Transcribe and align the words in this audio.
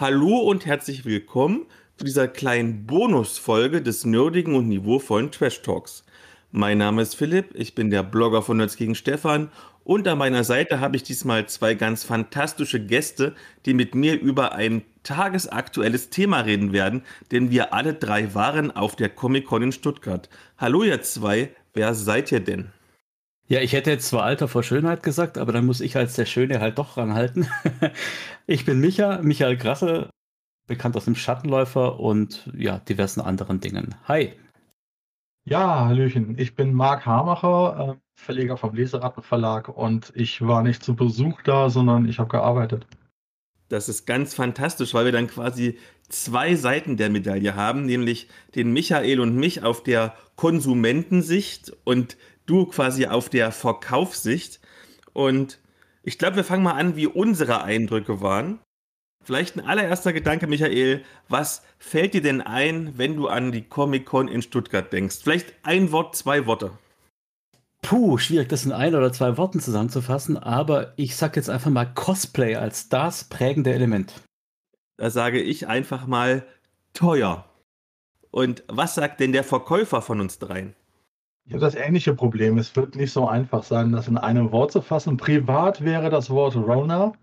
Hallo 0.00 0.38
und 0.38 0.64
herzlich 0.64 1.04
willkommen 1.04 1.66
zu 1.96 2.04
dieser 2.04 2.28
kleinen 2.28 2.86
Bonusfolge 2.86 3.82
des 3.82 4.06
nerdigen 4.06 4.54
und 4.54 4.68
niveauvollen 4.68 5.32
Trash 5.32 5.62
Talks. 5.62 6.04
Mein 6.52 6.78
Name 6.78 7.02
ist 7.02 7.16
Philipp, 7.16 7.50
ich 7.54 7.74
bin 7.74 7.90
der 7.90 8.04
Blogger 8.04 8.42
von 8.42 8.58
Nerds 8.58 8.76
gegen 8.76 8.94
Stefan 8.94 9.50
und 9.82 10.06
an 10.06 10.18
meiner 10.18 10.44
Seite 10.44 10.78
habe 10.78 10.94
ich 10.94 11.02
diesmal 11.02 11.48
zwei 11.48 11.74
ganz 11.74 12.04
fantastische 12.04 12.78
Gäste, 12.78 13.34
die 13.66 13.74
mit 13.74 13.96
mir 13.96 14.20
über 14.20 14.52
ein 14.52 14.82
tagesaktuelles 15.02 16.10
Thema 16.10 16.42
reden 16.42 16.72
werden, 16.72 17.02
denn 17.32 17.50
wir 17.50 17.74
alle 17.74 17.92
drei 17.92 18.34
waren 18.34 18.70
auf 18.70 18.94
der 18.94 19.08
Comic-Con 19.08 19.64
in 19.64 19.72
Stuttgart. 19.72 20.28
Hallo 20.58 20.84
ihr 20.84 21.02
zwei, 21.02 21.50
wer 21.74 21.96
seid 21.96 22.30
ihr 22.30 22.38
denn? 22.38 22.70
Ja, 23.50 23.60
ich 23.60 23.72
hätte 23.72 23.90
jetzt 23.90 24.08
zwar 24.08 24.24
Alter 24.24 24.46
vor 24.46 24.62
Schönheit 24.62 25.02
gesagt, 25.02 25.38
aber 25.38 25.52
dann 25.52 25.64
muss 25.64 25.80
ich 25.80 25.96
als 25.96 26.14
der 26.14 26.26
Schöne 26.26 26.60
halt 26.60 26.76
doch 26.76 26.98
ranhalten. 26.98 27.48
ich 28.46 28.66
bin 28.66 28.78
Micha, 28.78 29.20
Michael 29.22 29.56
Grasse, 29.56 30.10
bekannt 30.66 30.96
aus 30.98 31.06
dem 31.06 31.14
Schattenläufer 31.14 31.98
und 31.98 32.50
ja, 32.54 32.78
diversen 32.78 33.22
anderen 33.22 33.60
Dingen. 33.60 33.94
Hi. 34.06 34.34
Ja, 35.46 35.86
Hallöchen. 35.86 36.38
Ich 36.38 36.54
bin 36.54 36.74
Marc 36.74 37.06
Hamacher, 37.06 37.96
äh, 37.96 38.00
Verleger 38.20 38.58
vom 38.58 38.74
Leserattenverlag 38.74 39.70
und 39.70 40.12
ich 40.14 40.46
war 40.46 40.62
nicht 40.62 40.82
zu 40.82 40.94
Besuch 40.94 41.40
da, 41.40 41.70
sondern 41.70 42.06
ich 42.06 42.18
habe 42.18 42.28
gearbeitet. 42.28 42.86
Das 43.70 43.88
ist 43.88 44.06
ganz 44.06 44.34
fantastisch, 44.34 44.92
weil 44.92 45.06
wir 45.06 45.12
dann 45.12 45.26
quasi 45.26 45.78
zwei 46.10 46.54
Seiten 46.54 46.98
der 46.98 47.08
Medaille 47.08 47.54
haben, 47.54 47.86
nämlich 47.86 48.28
den 48.54 48.74
Michael 48.74 49.20
und 49.20 49.36
mich 49.36 49.62
auf 49.62 49.82
der 49.82 50.14
Konsumentensicht 50.36 51.72
und 51.84 52.18
du 52.48 52.66
quasi 52.66 53.06
auf 53.06 53.28
der 53.28 53.52
Verkaufssicht. 53.52 54.60
Und 55.12 55.60
ich 56.02 56.18
glaube, 56.18 56.36
wir 56.36 56.44
fangen 56.44 56.62
mal 56.62 56.72
an, 56.72 56.96
wie 56.96 57.06
unsere 57.06 57.62
Eindrücke 57.62 58.20
waren. 58.20 58.60
Vielleicht 59.24 59.56
ein 59.56 59.66
allererster 59.66 60.12
Gedanke, 60.12 60.46
Michael. 60.46 61.04
Was 61.28 61.62
fällt 61.78 62.14
dir 62.14 62.22
denn 62.22 62.40
ein, 62.40 62.96
wenn 62.96 63.16
du 63.16 63.28
an 63.28 63.52
die 63.52 63.62
Comic-Con 63.62 64.28
in 64.28 64.42
Stuttgart 64.42 64.92
denkst? 64.92 65.18
Vielleicht 65.22 65.54
ein 65.62 65.92
Wort, 65.92 66.16
zwei 66.16 66.46
Worte. 66.46 66.72
Puh, 67.82 68.18
schwierig, 68.18 68.48
das 68.48 68.64
in 68.64 68.72
ein 68.72 68.94
oder 68.94 69.12
zwei 69.12 69.36
Worten 69.36 69.60
zusammenzufassen, 69.60 70.36
aber 70.36 70.94
ich 70.96 71.14
sag 71.14 71.36
jetzt 71.36 71.48
einfach 71.48 71.70
mal 71.70 71.86
Cosplay 71.86 72.56
als 72.56 72.88
das 72.88 73.24
prägende 73.24 73.72
Element. 73.72 74.14
Da 74.96 75.10
sage 75.10 75.40
ich 75.40 75.68
einfach 75.68 76.06
mal 76.06 76.44
teuer. 76.92 77.44
Und 78.30 78.64
was 78.66 78.94
sagt 78.94 79.20
denn 79.20 79.32
der 79.32 79.44
Verkäufer 79.44 80.02
von 80.02 80.20
uns 80.20 80.38
dreien? 80.38 80.74
Ich 81.48 81.54
habe 81.54 81.64
das 81.64 81.74
ähnliche 81.74 82.12
Problem. 82.12 82.58
Es 82.58 82.76
wird 82.76 82.94
nicht 82.94 83.10
so 83.10 83.26
einfach 83.26 83.64
sein, 83.64 83.90
das 83.90 84.06
in 84.06 84.18
einem 84.18 84.52
Wort 84.52 84.70
zu 84.70 84.82
fassen. 84.82 85.16
Privat 85.16 85.82
wäre 85.82 86.10
das 86.10 86.28
Wort 86.28 86.54
Rona. 86.54 87.14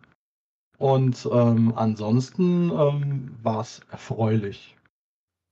Und 0.79 1.29
ähm, 1.31 1.73
ansonsten 1.75 2.71
ähm, 2.71 3.35
war 3.43 3.61
es 3.61 3.81
erfreulich. 3.91 4.75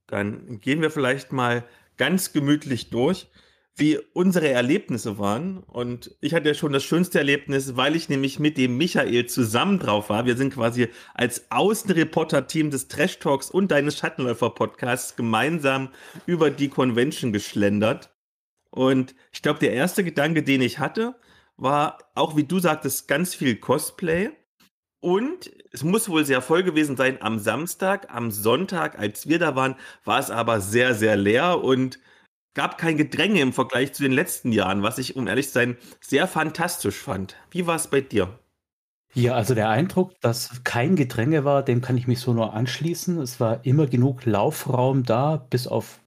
Dann 0.07 0.59
gehen 0.59 0.81
wir 0.81 0.89
vielleicht 0.89 1.31
mal 1.31 1.63
ganz 1.97 2.33
gemütlich 2.33 2.89
durch, 2.89 3.27
wie 3.75 3.99
unsere 4.13 4.49
Erlebnisse 4.49 5.19
waren. 5.19 5.59
Und 5.59 6.15
ich 6.19 6.33
hatte 6.33 6.47
ja 6.49 6.55
schon 6.55 6.73
das 6.73 6.83
schönste 6.83 7.19
Erlebnis, 7.19 7.77
weil 7.77 7.95
ich 7.95 8.09
nämlich 8.09 8.39
mit 8.39 8.57
dem 8.57 8.75
Michael 8.77 9.27
zusammen 9.27 9.77
drauf 9.77 10.09
war. 10.09 10.25
Wir 10.25 10.35
sind 10.35 10.51
quasi 10.51 10.87
als 11.13 11.51
Außenreporter-Team 11.51 12.71
des 12.71 12.87
Trash 12.87 13.19
Talks 13.19 13.51
und 13.51 13.69
deines 13.69 13.99
Schattenläufer-Podcasts 13.99 15.15
gemeinsam 15.15 15.89
über 16.25 16.49
die 16.49 16.69
Convention 16.69 17.31
geschlendert. 17.31 18.12
Und 18.73 19.13
ich 19.31 19.43
glaube, 19.43 19.59
der 19.59 19.73
erste 19.73 20.03
Gedanke, 20.03 20.41
den 20.41 20.59
ich 20.63 20.79
hatte, 20.79 21.13
war 21.57 21.99
auch, 22.15 22.35
wie 22.35 22.43
du 22.43 22.57
sagtest, 22.57 23.07
ganz 23.07 23.35
viel 23.35 23.55
Cosplay. 23.55 24.31
Und 24.99 25.51
es 25.71 25.83
muss 25.83 26.09
wohl 26.09 26.25
sehr 26.25 26.41
voll 26.41 26.63
gewesen 26.63 26.97
sein 26.97 27.21
am 27.21 27.37
Samstag. 27.37 28.07
Am 28.09 28.31
Sonntag, 28.31 28.97
als 28.97 29.27
wir 29.27 29.37
da 29.37 29.55
waren, 29.55 29.75
war 30.05 30.19
es 30.19 30.31
aber 30.31 30.59
sehr, 30.59 30.95
sehr 30.95 31.15
leer 31.15 31.63
und 31.63 31.99
gab 32.55 32.79
kein 32.79 32.97
Gedränge 32.97 33.41
im 33.41 33.53
Vergleich 33.53 33.93
zu 33.93 34.01
den 34.01 34.11
letzten 34.11 34.51
Jahren, 34.51 34.81
was 34.81 34.97
ich, 34.97 35.15
um 35.15 35.27
ehrlich 35.27 35.47
zu 35.47 35.53
sein, 35.53 35.77
sehr 36.01 36.27
fantastisch 36.27 36.97
fand. 36.97 37.35
Wie 37.51 37.67
war 37.67 37.75
es 37.75 37.87
bei 37.87 38.01
dir? 38.01 38.39
Ja, 39.13 39.35
also 39.35 39.53
der 39.53 39.69
Eindruck, 39.69 40.19
dass 40.21 40.63
kein 40.63 40.95
Gedränge 40.95 41.45
war, 41.45 41.61
dem 41.61 41.81
kann 41.81 41.97
ich 41.97 42.07
mich 42.07 42.21
so 42.21 42.33
nur 42.33 42.55
anschließen. 42.55 43.19
Es 43.19 43.39
war 43.39 43.63
immer 43.65 43.85
genug 43.85 44.25
Laufraum 44.25 45.03
da, 45.03 45.37
bis 45.37 45.67
auf 45.67 46.02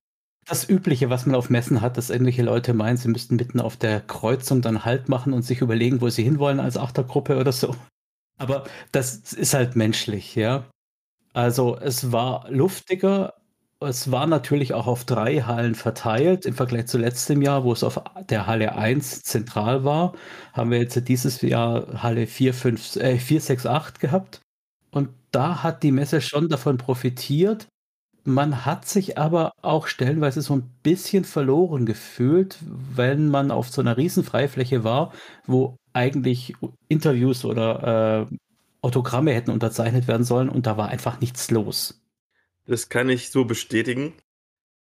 das 0.46 0.68
Übliche, 0.68 1.10
was 1.10 1.26
man 1.26 1.34
auf 1.34 1.50
Messen 1.50 1.80
hat, 1.80 1.96
dass 1.96 2.10
irgendwelche 2.10 2.42
Leute 2.42 2.72
meinen, 2.72 2.96
sie 2.96 3.08
müssten 3.08 3.36
mitten 3.36 3.60
auf 3.60 3.76
der 3.76 4.00
Kreuzung 4.00 4.62
dann 4.62 4.84
Halt 4.84 5.08
machen 5.08 5.32
und 5.32 5.42
sich 5.42 5.60
überlegen, 5.60 6.00
wo 6.00 6.08
sie 6.08 6.22
hinwollen 6.22 6.60
als 6.60 6.76
Achtergruppe 6.78 7.36
oder 7.38 7.52
so. 7.52 7.74
Aber 8.38 8.64
das 8.92 9.32
ist 9.32 9.54
halt 9.54 9.76
menschlich, 9.76 10.34
ja. 10.36 10.66
Also 11.34 11.78
es 11.78 12.12
war 12.12 12.50
luftiger, 12.50 13.34
es 13.80 14.10
war 14.10 14.26
natürlich 14.26 14.74
auch 14.74 14.86
auf 14.86 15.04
drei 15.04 15.42
Hallen 15.42 15.74
verteilt. 15.74 16.46
Im 16.46 16.54
Vergleich 16.54 16.86
zu 16.86 16.98
letztem 16.98 17.42
Jahr, 17.42 17.64
wo 17.64 17.72
es 17.72 17.84
auf 17.84 18.00
der 18.30 18.46
Halle 18.46 18.74
1 18.76 19.22
zentral 19.22 19.84
war, 19.84 20.14
haben 20.52 20.70
wir 20.70 20.78
jetzt 20.78 21.08
dieses 21.08 21.42
Jahr 21.42 22.02
Halle 22.02 22.26
4, 22.26 22.54
5, 22.54 22.96
äh, 22.96 23.18
4 23.18 23.40
6, 23.40 23.66
8 23.66 24.00
gehabt. 24.00 24.40
Und 24.90 25.10
da 25.32 25.62
hat 25.62 25.82
die 25.82 25.92
Messe 25.92 26.20
schon 26.22 26.48
davon 26.48 26.78
profitiert, 26.78 27.68
man 28.26 28.64
hat 28.64 28.86
sich 28.86 29.18
aber 29.18 29.52
auch 29.62 29.86
stellenweise 29.86 30.42
so 30.42 30.54
ein 30.54 30.70
bisschen 30.82 31.24
verloren 31.24 31.86
gefühlt, 31.86 32.58
wenn 32.60 33.28
man 33.28 33.50
auf 33.50 33.68
so 33.68 33.80
einer 33.80 33.96
riesen 33.96 34.24
Freifläche 34.24 34.84
war, 34.84 35.12
wo 35.46 35.76
eigentlich 35.92 36.54
Interviews 36.88 37.44
oder 37.44 38.28
äh, 38.30 38.36
Autogramme 38.82 39.32
hätten 39.32 39.50
unterzeichnet 39.50 40.08
werden 40.08 40.24
sollen 40.24 40.48
und 40.48 40.66
da 40.66 40.76
war 40.76 40.88
einfach 40.88 41.20
nichts 41.20 41.50
los. 41.50 42.02
Das 42.66 42.88
kann 42.88 43.08
ich 43.08 43.30
so 43.30 43.44
bestätigen. 43.44 44.14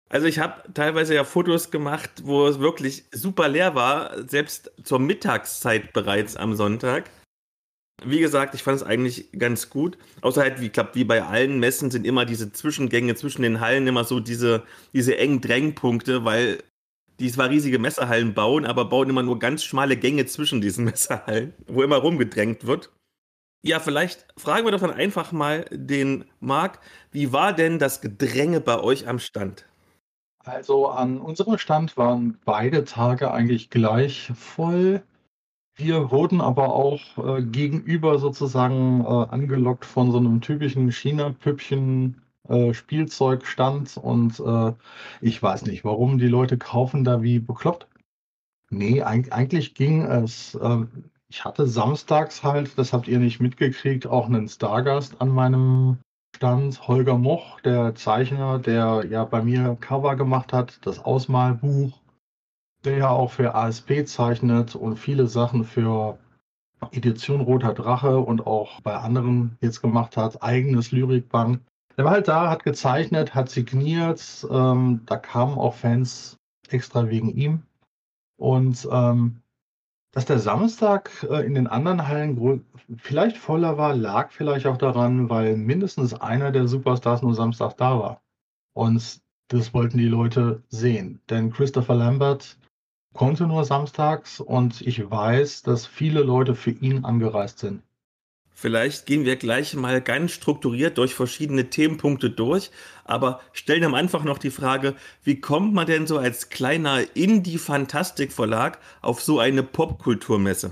Also 0.09 0.27
ich 0.27 0.39
habe 0.39 0.71
teilweise 0.73 1.15
ja 1.15 1.23
Fotos 1.23 1.71
gemacht, 1.71 2.23
wo 2.23 2.47
es 2.47 2.59
wirklich 2.59 3.05
super 3.11 3.47
leer 3.47 3.75
war, 3.75 4.27
selbst 4.27 4.71
zur 4.83 4.99
Mittagszeit 4.99 5.91
bereits 5.91 6.35
am 6.35 6.55
Sonntag. 6.55 7.09
Wie 8.03 8.19
gesagt, 8.19 8.55
ich 8.55 8.63
fand 8.63 8.77
es 8.77 8.83
eigentlich 8.83 9.31
ganz 9.37 9.69
gut. 9.69 9.97
Außer 10.21 10.41
halt, 10.41 10.59
wie 10.59 10.69
klappt, 10.69 10.95
wie 10.95 11.03
bei 11.03 11.23
allen 11.23 11.59
Messen 11.59 11.91
sind 11.91 12.05
immer 12.05 12.25
diese 12.25 12.51
Zwischengänge 12.51 13.15
zwischen 13.15 13.43
den 13.43 13.59
Hallen 13.59 13.87
immer 13.87 14.03
so 14.03 14.19
diese, 14.19 14.63
diese 14.93 15.17
engen 15.17 15.41
Drängpunkte, 15.41 16.25
weil 16.25 16.63
die 17.19 17.31
zwar 17.31 17.49
riesige 17.49 17.79
Messerhallen 17.79 18.33
bauen, 18.33 18.65
aber 18.65 18.85
bauen 18.85 19.09
immer 19.09 19.23
nur 19.23 19.39
ganz 19.39 19.63
schmale 19.63 19.95
Gänge 19.95 20.25
zwischen 20.25 20.61
diesen 20.61 20.85
Messerhallen, 20.85 21.53
wo 21.67 21.83
immer 21.83 21.97
rumgedrängt 21.97 22.65
wird. 22.65 22.91
Ja, 23.65 23.79
vielleicht 23.79 24.25
fragen 24.37 24.65
wir 24.65 24.71
doch 24.71 24.81
dann 24.81 24.91
einfach 24.91 25.31
mal 25.31 25.65
den 25.71 26.25
Marc, 26.41 26.79
wie 27.11 27.31
war 27.31 27.53
denn 27.53 27.79
das 27.79 28.01
Gedränge 28.01 28.59
bei 28.59 28.79
euch 28.79 29.07
am 29.07 29.19
Stand? 29.19 29.65
Also 30.43 30.89
an 30.89 31.21
unserem 31.21 31.57
Stand 31.57 31.95
waren 31.95 32.37
beide 32.43 32.83
Tage 32.83 33.31
eigentlich 33.31 33.69
gleich 33.69 34.31
voll. 34.35 35.01
Wir 35.75 36.11
wurden 36.11 36.39
aber 36.39 36.73
auch 36.73 37.17
äh, 37.17 37.41
gegenüber 37.41 38.19
sozusagen 38.19 39.01
äh, 39.01 39.07
angelockt 39.07 39.85
von 39.85 40.11
so 40.11 40.19
einem 40.19 40.39
typischen 40.39 40.91
China-Püppchen 40.91 42.21
äh, 42.47 42.73
Spielzeugstand 42.73 43.97
und 43.97 44.39
äh, 44.39 44.73
ich 45.21 45.41
weiß 45.41 45.65
nicht, 45.65 45.83
warum 45.83 46.19
die 46.19 46.27
Leute 46.27 46.57
kaufen 46.57 47.03
da 47.03 47.23
wie 47.23 47.39
bekloppt. 47.39 47.87
Nee, 48.69 49.01
eig 49.01 49.31
eigentlich 49.31 49.73
ging 49.73 50.03
es. 50.03 50.55
Äh, 50.55 50.85
ich 51.29 51.43
hatte 51.43 51.65
samstags 51.65 52.43
halt, 52.43 52.77
das 52.77 52.93
habt 52.93 53.07
ihr 53.07 53.19
nicht 53.19 53.39
mitgekriegt, 53.39 54.05
auch 54.05 54.27
einen 54.27 54.47
Stargast 54.47 55.21
an 55.21 55.29
meinem 55.29 55.97
Stand. 56.35 56.87
Holger 56.87 57.17
Moch, 57.17 57.59
der 57.61 57.95
Zeichner, 57.95 58.59
der 58.59 59.05
ja 59.09 59.25
bei 59.25 59.41
mir 59.41 59.75
Cover 59.79 60.15
gemacht 60.15 60.53
hat, 60.53 60.85
das 60.85 60.99
Ausmalbuch 60.99 62.02
der 62.83 62.97
ja 62.97 63.09
auch 63.09 63.31
für 63.31 63.55
ASP 63.55 64.05
zeichnet 64.05 64.75
und 64.75 64.97
viele 64.97 65.27
Sachen 65.27 65.63
für 65.63 66.17
Edition 66.91 67.41
Roter 67.41 67.73
Drache 67.73 68.19
und 68.19 68.45
auch 68.45 68.81
bei 68.81 68.95
anderen 68.95 69.57
jetzt 69.61 69.81
gemacht 69.81 70.17
hat, 70.17 70.43
eigenes 70.43 70.91
Lyrikband. 70.91 71.61
Der 71.97 72.05
war 72.05 72.11
halt 72.11 72.27
da, 72.27 72.49
hat 72.49 72.63
gezeichnet, 72.63 73.35
hat 73.35 73.49
signiert. 73.49 74.45
Ähm, 74.49 75.01
da 75.05 75.17
kamen 75.17 75.57
auch 75.57 75.75
Fans 75.75 76.37
extra 76.69 77.07
wegen 77.07 77.29
ihm. 77.29 77.63
Und 78.37 78.87
ähm, 78.91 79.41
dass 80.11 80.25
der 80.25 80.39
Samstag 80.39 81.11
äh, 81.29 81.45
in 81.45 81.55
den 81.55 81.67
anderen 81.67 82.07
Hallen 82.07 82.65
vielleicht 82.97 83.37
voller 83.37 83.77
war, 83.77 83.95
lag 83.95 84.31
vielleicht 84.31 84.65
auch 84.65 84.77
daran, 84.77 85.29
weil 85.29 85.55
mindestens 85.55 86.13
einer 86.13 86.51
der 86.51 86.67
Superstars 86.67 87.21
nur 87.21 87.35
Samstag 87.35 87.77
da 87.77 87.99
war. 87.99 88.21
Und 88.73 89.21
das 89.49 89.73
wollten 89.73 89.97
die 89.97 90.07
Leute 90.07 90.63
sehen. 90.67 91.21
Denn 91.29 91.51
Christopher 91.51 91.95
Lambert 91.95 92.57
konnte 93.13 93.47
nur 93.47 93.63
samstags 93.63 94.39
und 94.39 94.81
ich 94.81 95.09
weiß, 95.09 95.61
dass 95.63 95.85
viele 95.85 96.21
Leute 96.21 96.55
für 96.55 96.71
ihn 96.71 97.05
angereist 97.05 97.59
sind. 97.59 97.83
Vielleicht 98.55 99.07
gehen 99.07 99.25
wir 99.25 99.35
gleich 99.35 99.73
mal 99.73 99.99
ganz 99.99 100.31
strukturiert 100.31 100.97
durch 100.97 101.15
verschiedene 101.15 101.69
Themenpunkte 101.69 102.29
durch, 102.29 102.71
aber 103.03 103.41
stellen 103.51 103.83
am 103.83 103.95
Anfang 103.95 104.23
noch 104.23 104.37
die 104.37 104.51
Frage, 104.51 104.95
wie 105.23 105.41
kommt 105.41 105.73
man 105.73 105.87
denn 105.87 106.07
so 106.07 106.17
als 106.17 106.49
kleiner 106.49 107.01
Indie-Fantastik-Verlag 107.15 108.79
auf 109.01 109.21
so 109.21 109.39
eine 109.39 109.63
Popkulturmesse? 109.63 110.71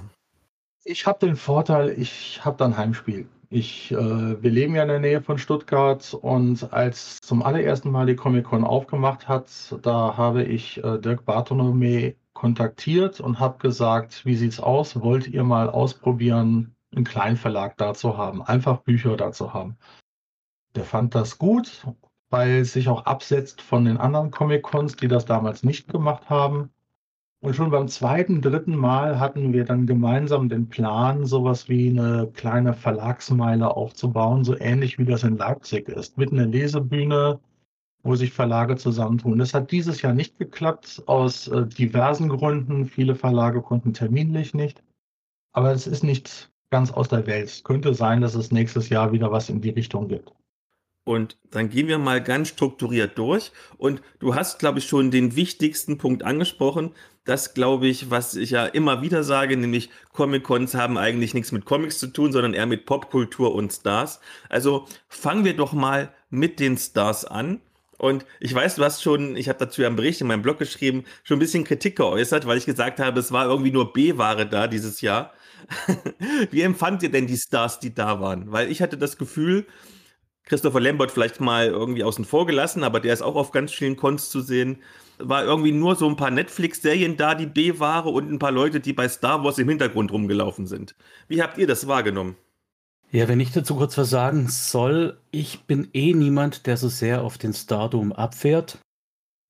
Ich 0.84 1.06
habe 1.06 1.26
den 1.26 1.36
Vorteil, 1.36 1.90
ich 1.90 2.40
habe 2.46 2.58
dann 2.58 2.78
Heimspiel. 2.78 3.28
Ich, 3.50 3.92
äh, 3.92 3.98
wir 4.42 4.50
leben 4.50 4.76
ja 4.76 4.84
in 4.84 4.88
der 4.88 5.00
Nähe 5.00 5.22
von 5.22 5.38
Stuttgart 5.38 6.14
und 6.14 6.72
als 6.72 7.18
zum 7.20 7.44
allerersten 7.44 7.92
Mal 7.92 8.06
die 8.06 8.16
Comic-Con 8.16 8.64
aufgemacht 8.64 9.28
hat, 9.28 9.50
da 9.82 10.16
habe 10.16 10.44
ich 10.44 10.82
äh, 10.82 10.98
Dirk 11.00 11.26
Bartolome 11.26 12.16
kontaktiert 12.34 13.20
und 13.20 13.40
habe 13.40 13.60
gesagt, 13.60 14.26
wie 14.26 14.36
sieht's 14.36 14.60
aus? 14.60 15.00
Wollt 15.02 15.28
ihr 15.28 15.44
mal 15.44 15.70
ausprobieren, 15.70 16.76
einen 16.94 17.06
kleinen 17.06 17.38
Verlag 17.38 17.78
da 17.78 17.94
zu 17.94 18.18
haben, 18.18 18.42
einfach 18.42 18.82
Bücher 18.82 19.18
da 19.18 19.32
zu 19.32 19.54
haben? 19.54 19.78
Der 20.76 20.84
fand 20.84 21.16
das 21.16 21.38
gut, 21.38 21.86
weil 22.30 22.62
es 22.62 22.74
sich 22.74 22.88
auch 22.88 23.06
absetzt 23.06 23.62
von 23.62 23.86
den 23.86 23.98
anderen 23.98 24.32
Comic-Cons, 24.32 24.96
die 24.96 25.08
das 25.08 25.26
damals 25.26 25.64
nicht 25.64 25.90
gemacht 25.90 26.30
haben. 26.30 26.70
Und 27.42 27.56
schon 27.56 27.72
beim 27.72 27.88
zweiten, 27.88 28.42
dritten 28.42 28.76
Mal 28.76 29.20
hatten 29.20 29.52
wir 29.52 29.66
dann 29.66 29.88
gemeinsam 29.88 30.48
den 30.48 30.70
Plan, 30.70 31.26
sowas 31.26 31.68
wie 31.70 31.90
eine 31.90 32.30
kleine 32.34 32.74
Verlagsmeile 32.74 33.76
aufzubauen, 33.76 34.44
so 34.44 34.56
ähnlich 34.58 35.00
wie 35.00 35.06
das 35.06 35.24
in 35.24 35.38
Leipzig 35.38 35.90
ist, 35.90 36.18
mit 36.20 36.32
einer 36.32 36.46
Lesebühne, 36.46 37.40
wo 38.04 38.16
sich 38.16 38.34
Verlage 38.34 38.78
zusammentun. 38.78 39.38
Das 39.38 39.54
hat 39.54 39.72
dieses 39.72 40.02
Jahr 40.02 40.14
nicht 40.14 40.38
geklappt, 40.38 41.04
aus 41.06 41.48
äh, 41.48 41.66
diversen 41.66 42.30
Gründen. 42.30 42.86
Viele 42.86 43.16
Verlage 43.16 43.62
konnten 43.62 43.94
terminlich 43.94 44.54
nicht. 44.54 44.84
Aber 45.54 45.72
es 45.72 45.88
ist 45.88 46.04
nicht 46.04 46.52
ganz 46.70 46.92
aus 46.92 47.10
der 47.10 47.28
Welt. 47.28 47.50
Es 47.50 47.64
könnte 47.64 47.94
sein, 47.94 48.22
dass 48.22 48.36
es 48.36 48.52
nächstes 48.52 48.90
Jahr 48.90 49.12
wieder 49.12 49.32
was 49.32 49.50
in 49.50 49.62
die 49.62 49.70
Richtung 49.70 50.08
gibt. 50.08 50.32
Und 51.04 51.38
dann 51.50 51.70
gehen 51.70 51.88
wir 51.88 51.98
mal 51.98 52.22
ganz 52.22 52.50
strukturiert 52.50 53.18
durch. 53.18 53.52
Und 53.78 54.02
du 54.20 54.36
hast, 54.36 54.60
glaube 54.60 54.80
ich, 54.80 54.88
schon 54.88 55.10
den 55.12 55.36
wichtigsten 55.36 55.98
Punkt 55.98 56.24
angesprochen. 56.24 56.92
Das, 57.24 57.54
glaube 57.54 57.88
ich, 57.88 58.10
was 58.12 58.36
ich 58.36 58.52
ja 58.52 58.66
immer 58.66 59.02
wieder 59.02 59.24
sage, 59.24 59.58
nämlich 59.58 59.90
Comic-Cons 60.14 60.76
haben 60.76 60.98
eigentlich 60.98 61.34
nichts 61.34 61.52
mit 61.52 61.66
Comics 61.66 62.00
zu 62.00 62.08
tun, 62.08 62.32
sondern 62.32 62.54
eher 62.54 62.66
mit 62.66 62.86
Popkultur 62.86 63.54
und 63.54 63.74
Stars. 63.74 64.20
Also 64.50 64.86
fangen 65.08 65.44
wir 65.44 65.56
doch 65.56 65.74
mal 65.74 66.14
mit 66.30 66.60
den 66.60 66.78
Stars 66.78 67.26
an. 67.26 67.62
Und 68.02 68.26
ich 68.40 68.52
weiß, 68.52 68.78
du 68.78 68.84
hast 68.84 69.04
schon, 69.04 69.36
ich 69.36 69.48
habe 69.48 69.60
dazu 69.60 69.84
ja 69.84 69.88
einen 69.88 69.96
Bericht 69.96 70.22
in 70.22 70.28
meinem 70.28 70.42
Blog 70.42 70.58
geschrieben, 70.58 71.04
schon 71.24 71.38
ein 71.38 71.40
bisschen 71.40 71.64
Kritik 71.64 71.98
geäußert, 71.98 72.48
weil 72.48 72.58
ich 72.58 72.66
gesagt 72.66 73.00
habe, 73.00 73.20
es 73.20 73.32
war 73.32 73.46
irgendwie 73.46 73.70
nur 73.70 73.94
B-Ware 73.94 74.48
da 74.48 74.66
dieses 74.66 75.02
Jahr. 75.02 75.34
Wie 76.50 76.62
empfand 76.62 77.04
ihr 77.04 77.12
denn 77.12 77.28
die 77.28 77.38
Stars, 77.38 77.80
die 77.80 77.94
da 77.94 78.20
waren? 78.20 78.52
Weil 78.52 78.72
ich 78.72 78.82
hatte 78.82 78.98
das 78.98 79.20
Gefühl, 79.20 79.68
Christopher 80.46 80.80
Lambert 80.80 81.12
vielleicht 81.12 81.42
mal 81.42 81.68
irgendwie 81.68 82.04
außen 82.04 82.26
vor 82.26 82.48
gelassen, 82.48 82.84
aber 82.84 83.02
der 83.02 83.14
ist 83.14 83.22
auch 83.22 83.36
auf 83.36 83.52
ganz 83.52 83.72
vielen 83.72 83.98
Cons 83.98 84.32
zu 84.32 84.42
sehen. 84.42 84.82
War 85.20 85.44
irgendwie 85.44 85.72
nur 85.72 85.96
so 85.96 86.10
ein 86.10 86.16
paar 86.16 86.32
Netflix-Serien 86.32 87.18
da, 87.18 87.36
die 87.36 87.46
B-Ware 87.46 88.10
und 88.10 88.32
ein 88.32 88.40
paar 88.40 88.52
Leute, 88.52 88.80
die 88.80 88.94
bei 88.94 89.08
Star 89.10 89.44
Wars 89.44 89.60
im 89.60 89.70
Hintergrund 89.70 90.12
rumgelaufen 90.12 90.66
sind. 90.66 90.96
Wie 91.28 91.44
habt 91.44 91.60
ihr 91.60 91.68
das 91.68 91.86
wahrgenommen? 91.86 92.36
Ja, 93.14 93.28
wenn 93.28 93.42
ich 93.42 93.52
dazu 93.52 93.76
kurz 93.76 93.98
was 93.98 94.10
sagen 94.10 94.48
soll, 94.48 95.20
ich 95.32 95.66
bin 95.66 95.90
eh 95.94 96.14
niemand, 96.14 96.66
der 96.66 96.78
so 96.78 96.88
sehr 96.88 97.24
auf 97.24 97.38
den 97.38 97.54
Stardom 97.54 98.14
abfährt. 98.14 98.80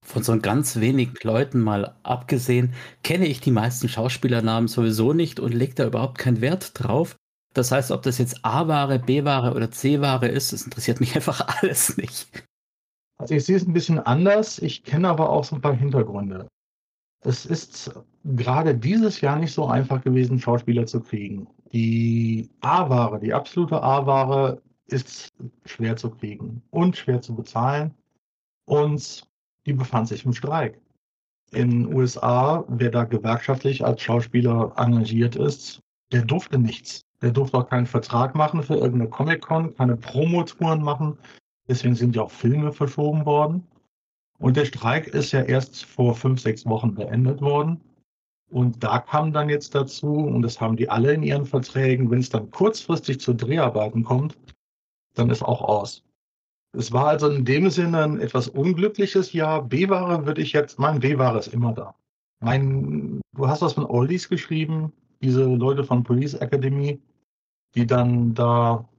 Von 0.03 0.23
so 0.23 0.35
ganz 0.39 0.79
wenigen 0.79 1.13
Leuten 1.21 1.59
mal 1.59 1.95
abgesehen, 2.01 2.73
kenne 3.03 3.27
ich 3.27 3.39
die 3.39 3.51
meisten 3.51 3.87
Schauspielernamen 3.87 4.67
sowieso 4.67 5.13
nicht 5.13 5.39
und 5.39 5.53
lege 5.53 5.75
da 5.75 5.85
überhaupt 5.85 6.17
keinen 6.17 6.41
Wert 6.41 6.71
drauf. 6.73 7.15
Das 7.53 7.71
heißt, 7.71 7.91
ob 7.91 8.01
das 8.01 8.17
jetzt 8.17 8.43
A-Ware, 8.43 8.97
B-Ware 8.97 9.53
oder 9.53 9.69
C-Ware 9.69 10.27
ist, 10.27 10.53
das 10.53 10.63
interessiert 10.63 10.99
mich 10.99 11.15
einfach 11.15 11.61
alles 11.61 11.97
nicht. 11.97 12.29
Also 13.19 13.35
ich 13.35 13.45
sehe 13.45 13.57
es 13.57 13.67
ein 13.67 13.73
bisschen 13.73 13.99
anders. 13.99 14.57
Ich 14.57 14.83
kenne 14.83 15.07
aber 15.07 15.29
auch 15.29 15.43
so 15.43 15.55
ein 15.55 15.61
paar 15.61 15.75
Hintergründe. 15.75 16.47
Es 17.23 17.45
ist 17.45 17.91
gerade 18.23 18.75
dieses 18.75 19.21
Jahr 19.21 19.37
nicht 19.37 19.53
so 19.53 19.67
einfach 19.67 20.01
gewesen, 20.03 20.39
Schauspieler 20.39 20.85
zu 20.85 21.01
kriegen. 21.01 21.47
Die 21.71 22.49
A-Ware, 22.61 23.19
die 23.19 23.33
absolute 23.33 23.81
A-Ware 23.81 24.61
ist 24.87 25.33
schwer 25.65 25.95
zu 25.95 26.09
kriegen 26.09 26.61
und 26.71 26.97
schwer 26.97 27.21
zu 27.21 27.35
bezahlen. 27.35 27.93
Und 28.65 29.27
die 29.65 29.73
befand 29.73 30.07
sich 30.07 30.25
im 30.25 30.33
Streik. 30.33 30.79
In 31.51 31.69
den 31.69 31.93
USA, 31.93 32.63
wer 32.67 32.89
da 32.89 33.03
gewerkschaftlich 33.03 33.85
als 33.85 34.01
Schauspieler 34.01 34.73
engagiert 34.77 35.35
ist, 35.35 35.81
der 36.11 36.23
durfte 36.23 36.57
nichts. 36.57 37.01
Der 37.21 37.31
durfte 37.31 37.57
auch 37.57 37.69
keinen 37.69 37.85
Vertrag 37.85 38.33
machen 38.35 38.63
für 38.63 38.75
irgendeine 38.75 39.09
Comic-Con, 39.09 39.75
keine 39.75 39.95
Promotouren 39.95 40.81
machen. 40.81 41.17
Deswegen 41.67 41.95
sind 41.95 42.15
ja 42.15 42.23
auch 42.23 42.31
Filme 42.31 42.71
verschoben 42.71 43.25
worden. 43.25 43.67
Und 44.41 44.57
der 44.57 44.65
Streik 44.65 45.07
ist 45.07 45.31
ja 45.33 45.43
erst 45.43 45.85
vor 45.85 46.15
fünf, 46.15 46.41
sechs 46.41 46.65
Wochen 46.65 46.95
beendet 46.95 47.41
worden. 47.41 47.79
Und 48.49 48.83
da 48.83 48.97
kam 48.97 49.31
dann 49.31 49.49
jetzt 49.49 49.75
dazu, 49.75 50.13
und 50.13 50.41
das 50.41 50.59
haben 50.59 50.75
die 50.75 50.89
alle 50.89 51.13
in 51.13 51.21
ihren 51.21 51.45
Verträgen, 51.45 52.09
wenn 52.09 52.19
es 52.19 52.29
dann 52.29 52.49
kurzfristig 52.49 53.19
zu 53.19 53.33
Dreharbeiten 53.33 54.03
kommt, 54.03 54.35
dann 55.13 55.29
ist 55.29 55.43
auch 55.43 55.61
aus. 55.61 56.03
Es 56.73 56.91
war 56.91 57.07
also 57.07 57.29
in 57.29 57.45
dem 57.45 57.69
Sinne 57.69 58.03
ein 58.03 58.19
etwas 58.19 58.47
unglückliches 58.47 59.31
Jahr. 59.31 59.61
B-Ware 59.61 60.25
würde 60.25 60.41
ich 60.41 60.53
jetzt, 60.53 60.79
mein 60.79 60.99
B-Ware 60.99 61.37
ist 61.37 61.53
immer 61.53 61.73
da. 61.73 61.93
Mein, 62.39 63.21
du 63.35 63.47
hast 63.47 63.61
was 63.61 63.73
von 63.73 63.85
Oldies 63.85 64.27
geschrieben, 64.27 64.91
diese 65.21 65.43
Leute 65.43 65.83
von 65.83 66.03
Police 66.03 66.33
Academy, 66.33 66.99
die 67.75 67.85
dann 67.85 68.33
da 68.33 68.89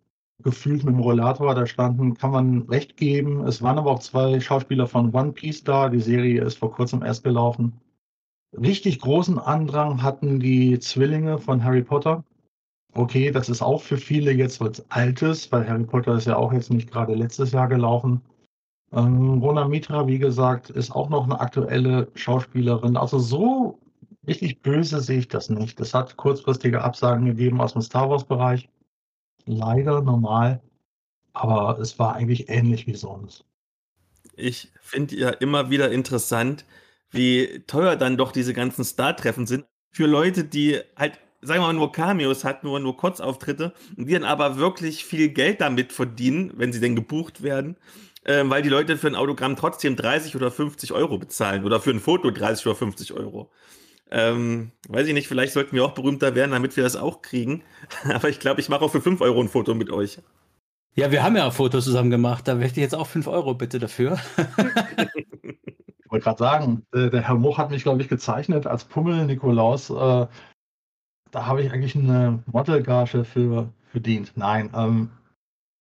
gefühlt 0.42 0.84
mit 0.84 0.94
dem 0.94 1.00
Rollator 1.00 1.54
da 1.54 1.66
standen, 1.66 2.14
kann 2.14 2.30
man 2.30 2.62
recht 2.62 2.96
geben. 2.96 3.46
Es 3.46 3.62
waren 3.62 3.78
aber 3.78 3.90
auch 3.90 4.00
zwei 4.00 4.40
Schauspieler 4.40 4.86
von 4.86 5.14
One 5.14 5.32
Piece 5.32 5.64
da. 5.64 5.88
Die 5.88 6.00
Serie 6.00 6.42
ist 6.42 6.58
vor 6.58 6.72
kurzem 6.72 7.02
erst 7.02 7.24
gelaufen. 7.24 7.80
Richtig 8.58 9.00
großen 9.00 9.38
Andrang 9.38 10.02
hatten 10.02 10.38
die 10.40 10.78
Zwillinge 10.78 11.38
von 11.38 11.64
Harry 11.64 11.82
Potter. 11.82 12.24
Okay, 12.94 13.30
das 13.30 13.48
ist 13.48 13.62
auch 13.62 13.80
für 13.80 13.96
viele 13.96 14.32
jetzt 14.32 14.60
was 14.60 14.84
Altes, 14.90 15.50
weil 15.50 15.66
Harry 15.66 15.84
Potter 15.84 16.14
ist 16.14 16.26
ja 16.26 16.36
auch 16.36 16.52
jetzt 16.52 16.70
nicht 16.70 16.90
gerade 16.90 17.14
letztes 17.14 17.52
Jahr 17.52 17.68
gelaufen. 17.68 18.20
Ähm, 18.92 19.38
Rona 19.38 19.66
Mitra, 19.66 20.06
wie 20.06 20.18
gesagt, 20.18 20.68
ist 20.70 20.90
auch 20.90 21.08
noch 21.08 21.24
eine 21.24 21.40
aktuelle 21.40 22.08
Schauspielerin. 22.14 22.98
Also 22.98 23.18
so 23.18 23.78
richtig 24.26 24.60
böse 24.60 25.00
sehe 25.00 25.20
ich 25.20 25.28
das 25.28 25.48
nicht. 25.48 25.80
Es 25.80 25.94
hat 25.94 26.16
kurzfristige 26.18 26.82
Absagen 26.82 27.24
gegeben 27.24 27.60
aus 27.60 27.72
dem 27.72 27.82
Star 27.82 28.10
Wars-Bereich 28.10 28.68
leider 29.46 30.00
normal, 30.02 30.60
aber 31.32 31.78
es 31.78 31.98
war 31.98 32.14
eigentlich 32.14 32.48
ähnlich 32.48 32.86
wie 32.86 32.94
sonst. 32.94 33.44
Ich 34.36 34.72
finde 34.80 35.16
ja 35.16 35.30
immer 35.30 35.70
wieder 35.70 35.90
interessant, 35.90 36.64
wie 37.10 37.62
teuer 37.66 37.96
dann 37.96 38.16
doch 38.16 38.32
diese 38.32 38.54
ganzen 38.54 38.84
Star-Treffen 38.84 39.46
sind. 39.46 39.66
Für 39.90 40.06
Leute, 40.06 40.44
die 40.44 40.80
halt, 40.96 41.18
sagen 41.42 41.60
wir 41.60 41.66
mal, 41.66 41.72
nur 41.74 41.92
Cameos 41.92 42.44
hatten, 42.44 42.66
nur, 42.66 42.80
nur 42.80 42.96
Kurzauftritte, 42.96 43.74
und 43.96 44.06
die 44.08 44.12
dann 44.14 44.24
aber 44.24 44.56
wirklich 44.56 45.04
viel 45.04 45.28
Geld 45.28 45.60
damit 45.60 45.92
verdienen, 45.92 46.52
wenn 46.56 46.72
sie 46.72 46.80
denn 46.80 46.96
gebucht 46.96 47.42
werden, 47.42 47.76
äh, 48.24 48.42
weil 48.46 48.62
die 48.62 48.70
Leute 48.70 48.96
für 48.96 49.08
ein 49.08 49.16
Autogramm 49.16 49.56
trotzdem 49.56 49.96
30 49.96 50.34
oder 50.36 50.50
50 50.50 50.92
Euro 50.92 51.18
bezahlen 51.18 51.64
oder 51.64 51.80
für 51.80 51.90
ein 51.90 52.00
Foto 52.00 52.30
30 52.30 52.66
oder 52.66 52.76
50 52.76 53.12
Euro. 53.12 53.50
Ähm, 54.14 54.72
weiß 54.88 55.06
ich 55.06 55.14
nicht, 55.14 55.26
vielleicht 55.26 55.54
sollten 55.54 55.74
wir 55.74 55.86
auch 55.86 55.94
berühmter 55.94 56.34
werden, 56.34 56.50
damit 56.50 56.76
wir 56.76 56.84
das 56.84 56.96
auch 56.96 57.22
kriegen. 57.22 57.62
Aber 58.04 58.28
ich 58.28 58.40
glaube, 58.40 58.60
ich 58.60 58.68
mache 58.68 58.84
auch 58.84 58.90
für 58.90 59.00
5 59.00 59.22
Euro 59.22 59.40
ein 59.40 59.48
Foto 59.48 59.74
mit 59.74 59.90
euch. 59.90 60.18
Ja, 60.94 61.10
wir 61.10 61.22
haben 61.22 61.34
ja 61.34 61.50
Fotos 61.50 61.84
zusammen 61.84 62.10
gemacht. 62.10 62.46
Da 62.46 62.54
möchte 62.54 62.78
ich 62.78 62.84
jetzt 62.84 62.94
auch 62.94 63.06
5 63.06 63.26
Euro 63.26 63.54
bitte 63.54 63.78
dafür. 63.78 64.18
ich 65.06 66.10
wollte 66.10 66.24
gerade 66.24 66.38
sagen, 66.38 66.86
äh, 66.92 67.08
der 67.08 67.26
Herr 67.26 67.36
Moch 67.36 67.56
hat 67.56 67.70
mich, 67.70 67.84
glaube 67.84 68.02
ich, 68.02 68.08
gezeichnet 68.08 68.66
als 68.66 68.84
Pummel 68.84 69.24
Nikolaus. 69.24 69.88
Äh, 69.88 70.26
da 71.30 71.46
habe 71.46 71.62
ich 71.62 71.72
eigentlich 71.72 71.96
eine 71.96 72.42
Modelgage 72.44 73.24
für 73.24 73.72
verdient. 73.90 74.32
Nein, 74.36 74.68
ähm, 74.74 75.10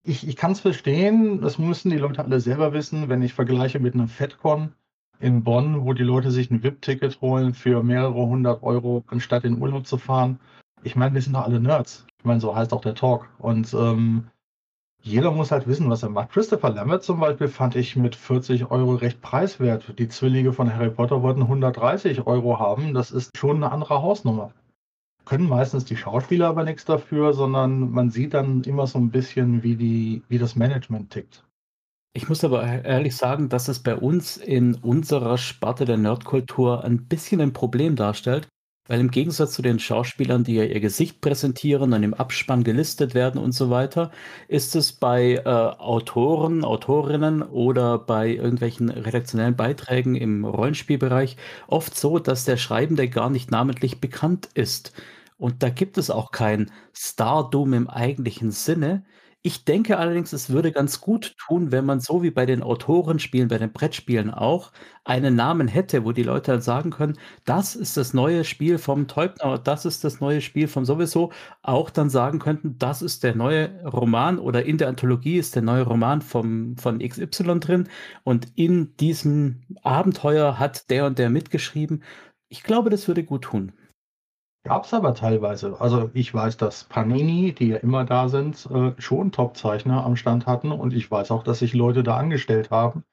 ich, 0.04 0.26
ich 0.26 0.38
kann 0.38 0.54
es 0.54 0.62
verstehen. 0.62 1.42
Das 1.42 1.60
müssen 1.60 1.92
die 1.92 1.98
Leute 1.98 2.24
alle 2.24 2.40
selber 2.40 2.72
wissen. 2.72 3.10
Wenn 3.10 3.22
ich 3.22 3.34
vergleiche 3.34 3.80
mit 3.80 3.94
einem 3.94 4.08
FedCon, 4.08 4.74
in 5.22 5.44
Bonn, 5.44 5.86
wo 5.86 5.94
die 5.94 6.04
Leute 6.04 6.32
sich 6.32 6.50
ein 6.52 6.64
VIP-Ticket 6.64 7.22
holen 7.22 7.54
für 7.54 7.84
mehrere 7.84 8.14
hundert 8.14 8.64
Euro, 8.64 9.04
anstatt 9.08 9.44
in 9.46 9.62
Urlaub 9.62 9.86
zu 9.86 9.98
fahren. 9.98 10.40
Ich 10.84 10.96
meine, 10.96 11.14
wir 11.14 11.22
sind 11.22 11.34
doch 11.34 11.46
alle 11.46 11.60
Nerds. 11.60 12.06
Ich 12.20 12.26
meine, 12.26 12.40
so 12.40 12.56
heißt 12.56 12.74
auch 12.74 12.82
der 12.82 12.96
Talk. 12.96 13.30
Und 13.38 13.74
ähm, 13.74 14.28
jeder 15.04 15.32
muss 15.32 15.52
halt 15.52 15.68
wissen, 15.68 15.90
was 15.90 16.04
er 16.04 16.10
macht. 16.10 16.32
Christopher 16.32 16.72
Lambert 16.72 17.04
zum 17.04 17.20
Beispiel 17.20 17.48
fand 17.48 17.76
ich 17.76 17.96
mit 17.96 18.16
40 18.16 18.70
Euro 18.72 18.96
recht 18.96 19.22
preiswert. 19.22 19.98
Die 20.00 20.08
Zwillinge 20.08 20.54
von 20.54 20.74
Harry 20.74 20.90
Potter 20.90 21.22
wollten 21.22 21.44
130 21.44 22.26
Euro 22.26 22.60
haben. 22.60 22.94
Das 22.94 23.12
ist 23.12 23.38
schon 23.38 23.58
eine 23.58 23.72
andere 23.72 24.02
Hausnummer. 24.02 24.52
Können 25.26 25.48
meistens 25.48 25.86
die 25.86 25.98
Schauspieler 25.98 26.48
aber 26.48 26.64
nichts 26.64 26.86
dafür, 26.86 27.34
sondern 27.34 27.92
man 27.92 28.10
sieht 28.10 28.34
dann 28.34 28.64
immer 28.64 28.88
so 28.88 28.98
ein 28.98 29.12
bisschen, 29.12 29.62
wie, 29.62 29.76
die, 29.76 30.24
wie 30.30 30.40
das 30.40 30.56
Management 30.56 31.12
tickt. 31.12 31.44
Ich 32.14 32.28
muss 32.28 32.44
aber 32.44 32.64
ehrlich 32.64 33.16
sagen, 33.16 33.48
dass 33.48 33.70
es 33.70 33.80
bei 33.80 33.96
uns 33.96 34.36
in 34.36 34.76
unserer 34.76 35.38
Sparte 35.38 35.86
der 35.86 35.98
Nerdkultur 35.98 36.84
ein 36.84 37.08
bisschen 37.08 37.40
ein 37.40 37.54
Problem 37.54 37.96
darstellt, 37.96 38.50
weil 38.88 39.00
im 39.00 39.12
Gegensatz 39.12 39.54
zu 39.54 39.62
den 39.62 39.80
Schauspielern, 39.80 40.44
die 40.44 40.56
ja 40.56 40.66
ihr 40.66 40.82
Gesicht 40.82 41.22
präsentieren 41.22 41.94
und 41.94 42.04
im 42.04 42.14
Abspann 42.14 42.66
gelistet 42.66 43.14
werden 43.14 43.40
und 43.40 43.54
so 43.54 43.70
weiter, 43.70 44.12
ist 44.50 44.76
es 44.76 44.92
bei 44.92 45.36
äh, 45.36 45.48
Autoren, 45.48 46.66
Autorinnen 46.66 47.44
oder 47.44 47.98
bei 47.98 48.28
irgendwelchen 48.36 48.90
redaktionellen 48.90 49.56
Beiträgen 49.56 50.16
im 50.16 50.44
Rollenspielbereich 50.44 51.38
oft 51.68 51.96
so, 51.98 52.20
dass 52.20 52.44
der 52.44 52.58
Schreibende 52.58 53.08
gar 53.08 53.30
nicht 53.30 53.52
namentlich 53.52 54.02
bekannt 54.02 54.50
ist. 54.54 54.92
Und 55.38 55.64
da 55.64 55.70
gibt 55.70 55.98
es 55.98 56.10
auch 56.10 56.32
kein 56.32 56.72
Stardom 56.94 57.72
im 57.74 57.90
eigentlichen 57.90 58.52
Sinne. 58.52 59.06
Ich 59.44 59.66
denke 59.66 59.98
allerdings, 59.98 60.34
es 60.34 60.52
würde 60.52 60.72
ganz 60.72 61.02
gut 61.02 61.36
tun, 61.40 61.72
wenn 61.72 61.84
man 61.86 62.00
so 62.00 62.22
wie 62.22 62.30
bei 62.30 62.46
den 62.46 62.62
Autorenspielen, 62.62 63.48
bei 63.48 63.58
den 63.58 63.72
Brettspielen 63.74 64.30
auch, 64.30 64.72
einen 65.04 65.36
Namen 65.36 65.68
hätte, 65.68 66.06
wo 66.06 66.12
die 66.12 66.22
Leute 66.22 66.52
dann 66.52 66.62
sagen 66.62 66.92
können: 66.92 67.18
„Das 67.44 67.76
ist 67.76 67.98
das 67.98 68.14
neue 68.14 68.44
Spiel 68.44 68.78
vom 68.78 69.08
Teubner, 69.08 69.58
das 69.58 69.86
ist 69.86 70.04
das 70.04 70.20
neue 70.22 70.42
Spiel 70.42 70.68
vom 70.68 70.86
sowieso.“ 70.86 71.32
Auch 71.64 71.90
dann 71.90 72.12
sagen 72.12 72.38
könnten: 72.38 72.78
„Das 72.78 73.02
ist 73.02 73.24
der 73.24 73.34
neue 73.36 73.84
Roman 73.84 74.38
oder 74.38 74.64
in 74.64 74.78
der 74.78 74.90
Anthologie 74.90 75.38
ist 75.38 75.56
der 75.56 75.64
neue 75.64 75.84
Roman 75.84 76.22
vom 76.22 76.78
von 76.78 77.02
XY 77.02 77.60
drin 77.60 77.90
und 78.24 78.48
in 78.56 78.96
diesem 78.98 79.62
Abenteuer 79.82 80.60
hat 80.60 80.90
der 80.92 81.08
und 81.08 81.18
der 81.18 81.32
mitgeschrieben.“ 81.32 82.04
Ich 82.50 82.62
glaube, 82.62 82.92
das 82.92 83.08
würde 83.08 83.24
gut 83.24 83.44
tun. 83.46 83.72
Gab's 84.64 84.94
aber 84.94 85.16
teilweise. 85.16 85.80
Also, 85.82 86.12
ich 86.14 86.32
weiß, 86.34 86.58
dass 86.58 86.84
Panini, 86.84 87.54
die 87.54 87.70
ja 87.70 87.78
immer 87.78 88.06
da 88.06 88.30
sind, 88.30 88.68
äh, 88.68 88.94
schon 89.02 89.32
Top-Zeichner 89.32 90.04
am 90.06 90.16
Stand 90.16 90.46
hatten 90.46 90.72
und 90.72 90.94
ich 90.94 91.10
weiß 91.10 91.32
auch, 91.32 91.44
dass 91.44 91.60
sich 91.60 91.74
Leute 91.74 92.04
da 92.04 92.18
angestellt 92.18 92.70
haben. 92.70 93.04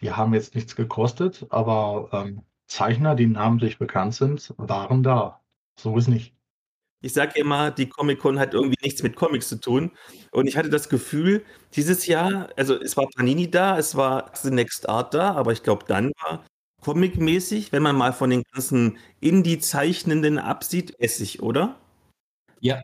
Die 0.00 0.12
haben 0.12 0.34
jetzt 0.34 0.54
nichts 0.56 0.76
gekostet, 0.76 1.46
aber, 1.50 2.10
ähm, 2.12 2.42
Zeichner, 2.68 3.14
die 3.16 3.26
namentlich 3.26 3.78
bekannt 3.78 4.14
sind, 4.14 4.54
waren 4.58 5.02
da. 5.02 5.42
So 5.78 5.96
ist 5.98 6.08
nicht. 6.08 6.34
Ich 7.02 7.14
sage 7.14 7.38
immer, 7.40 7.70
die 7.72 7.88
Comic-Con 7.88 8.38
hat 8.38 8.54
irgendwie 8.54 8.78
nichts 8.82 9.02
mit 9.02 9.16
Comics 9.16 9.48
zu 9.48 9.60
tun. 9.60 9.92
Und 10.32 10.46
ich 10.48 10.56
hatte 10.56 10.70
das 10.70 10.88
Gefühl, 10.88 11.44
dieses 11.74 12.06
Jahr 12.06 12.48
also, 12.56 12.74
es 12.80 12.96
war 12.96 13.06
Panini 13.16 13.50
da, 13.50 13.78
es 13.78 13.96
war 13.96 14.30
The 14.34 14.50
Next 14.50 14.88
Art 14.88 15.14
da, 15.14 15.32
aber 15.34 15.52
ich 15.52 15.62
glaube, 15.62 15.84
dann 15.88 16.12
war 16.24 16.44
Comic-mäßig, 16.86 17.72
wenn 17.72 17.82
man 17.82 17.96
mal 17.96 18.12
von 18.12 18.30
den 18.30 18.44
ganzen 18.52 18.98
Indie-Zeichnenden 19.18 20.38
absieht, 20.38 20.94
Essig, 21.00 21.42
oder? 21.42 21.80
Ja, 22.60 22.80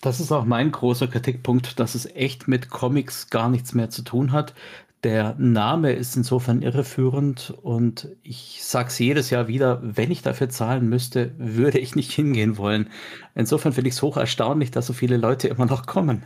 das 0.00 0.20
ist 0.20 0.30
auch 0.30 0.44
mein 0.44 0.70
großer 0.70 1.08
Kritikpunkt, 1.08 1.80
dass 1.80 1.96
es 1.96 2.06
echt 2.06 2.46
mit 2.46 2.70
Comics 2.70 3.28
gar 3.28 3.48
nichts 3.48 3.74
mehr 3.74 3.90
zu 3.90 4.02
tun 4.02 4.30
hat. 4.30 4.54
Der 5.02 5.34
Name 5.36 5.90
ist 5.94 6.16
insofern 6.16 6.62
irreführend 6.62 7.52
und 7.60 8.14
ich 8.22 8.60
sage 8.62 8.90
es 8.90 9.00
jedes 9.00 9.30
Jahr 9.30 9.48
wieder, 9.48 9.80
wenn 9.82 10.12
ich 10.12 10.22
dafür 10.22 10.48
zahlen 10.48 10.88
müsste, 10.88 11.34
würde 11.36 11.80
ich 11.80 11.96
nicht 11.96 12.12
hingehen 12.12 12.56
wollen. 12.56 12.88
Insofern 13.34 13.72
finde 13.72 13.88
ich 13.88 13.94
es 13.94 14.02
hoch 14.02 14.16
erstaunlich, 14.16 14.70
dass 14.70 14.86
so 14.86 14.92
viele 14.92 15.16
Leute 15.16 15.48
immer 15.48 15.66
noch 15.66 15.86
kommen. 15.86 16.22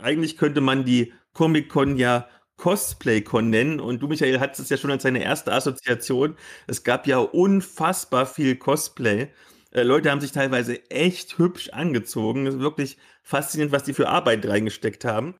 Eigentlich 0.00 0.38
könnte 0.38 0.62
man 0.62 0.86
die 0.86 1.12
Comic-Con 1.34 1.98
ja 1.98 2.26
Cosplay-Con 2.60 3.48
nennen. 3.48 3.80
Und 3.80 4.00
du, 4.00 4.06
Michael, 4.06 4.38
hattest 4.38 4.60
es 4.60 4.68
ja 4.68 4.76
schon 4.76 4.90
als 4.90 5.02
deine 5.02 5.24
erste 5.24 5.52
Assoziation. 5.52 6.36
Es 6.66 6.84
gab 6.84 7.06
ja 7.06 7.18
unfassbar 7.18 8.26
viel 8.26 8.56
Cosplay. 8.56 9.28
Äh, 9.72 9.82
Leute 9.82 10.10
haben 10.10 10.20
sich 10.20 10.32
teilweise 10.32 10.90
echt 10.90 11.38
hübsch 11.38 11.70
angezogen. 11.70 12.46
Es 12.46 12.54
ist 12.54 12.60
wirklich 12.60 12.98
faszinierend, 13.22 13.72
was 13.72 13.84
die 13.84 13.94
für 13.94 14.08
Arbeit 14.08 14.46
reingesteckt 14.46 15.04
haben. 15.04 15.34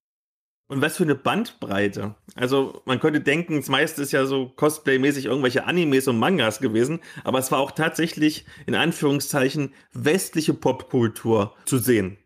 Und 0.69 0.81
was 0.81 0.97
für 0.97 1.03
eine 1.03 1.17
Bandbreite. 1.17 2.15
Also 2.37 2.81
man 2.85 3.01
könnte 3.01 3.21
denken, 3.21 3.57
das 3.57 3.69
meiste 3.69 4.03
ist 4.03 4.13
ja 4.13 4.25
so 4.25 4.53
Cosplay-mäßig 4.57 5.25
irgendwelche 5.27 5.65
Animes 5.67 6.07
und 6.07 6.17
Mangas 6.17 6.61
gewesen, 6.61 7.01
aber 7.25 7.41
es 7.41 7.51
war 7.51 7.59
auch 7.59 7.73
tatsächlich 7.73 8.47
in 8.67 8.77
Anführungszeichen 8.77 9.75
westliche 9.93 10.55
Popkultur 10.55 11.57
zu 11.65 11.79
sehen. 11.79 12.19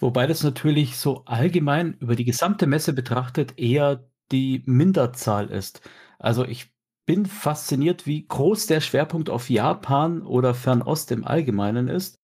Wobei 0.00 0.26
das 0.26 0.42
natürlich 0.42 0.96
so 0.96 1.22
allgemein 1.24 1.96
über 2.00 2.16
die 2.16 2.24
gesamte 2.24 2.66
Messe 2.66 2.92
betrachtet 2.92 3.58
eher 3.58 4.08
die 4.32 4.62
Minderzahl 4.66 5.50
ist. 5.50 5.80
Also, 6.18 6.44
ich 6.44 6.72
bin 7.06 7.26
fasziniert, 7.26 8.06
wie 8.06 8.26
groß 8.26 8.66
der 8.66 8.80
Schwerpunkt 8.80 9.30
auf 9.30 9.48
Japan 9.50 10.22
oder 10.22 10.54
Fernost 10.54 11.10
im 11.12 11.24
Allgemeinen 11.26 11.88
ist. 11.88 12.18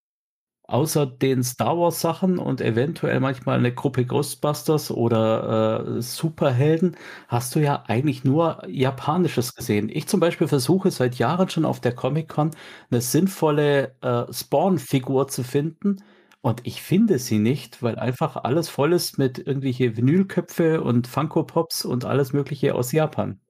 Außer 0.66 1.06
den 1.06 1.42
Star 1.44 1.78
Wars 1.78 2.00
Sachen 2.00 2.38
und 2.38 2.60
eventuell 2.62 3.20
manchmal 3.20 3.58
eine 3.58 3.74
Gruppe 3.74 4.06
Ghostbusters 4.06 4.90
oder, 4.90 5.96
äh, 5.98 6.02
Superhelden, 6.02 6.96
hast 7.28 7.54
du 7.54 7.60
ja 7.60 7.84
eigentlich 7.86 8.24
nur 8.24 8.62
Japanisches 8.68 9.54
gesehen. 9.54 9.90
Ich 9.90 10.08
zum 10.08 10.20
Beispiel 10.20 10.48
versuche 10.48 10.90
seit 10.90 11.16
Jahren 11.16 11.50
schon 11.50 11.66
auf 11.66 11.80
der 11.80 11.94
Comic-Con 11.94 12.52
eine 12.90 13.00
sinnvolle, 13.02 13.94
äh, 14.00 14.32
Spawn-Figur 14.32 15.28
zu 15.28 15.42
finden 15.44 15.98
und 16.44 16.60
ich 16.66 16.82
finde 16.82 17.18
sie 17.18 17.38
nicht, 17.38 17.82
weil 17.82 17.98
einfach 17.98 18.36
alles 18.36 18.68
voll 18.68 18.92
ist 18.92 19.16
mit 19.16 19.38
irgendwelche 19.38 19.96
Vinylköpfe 19.96 20.82
und 20.82 21.06
Funko 21.06 21.44
Pops 21.44 21.86
und 21.86 22.04
alles 22.04 22.34
Mögliche 22.34 22.74
aus 22.74 22.92
Japan. 22.92 23.40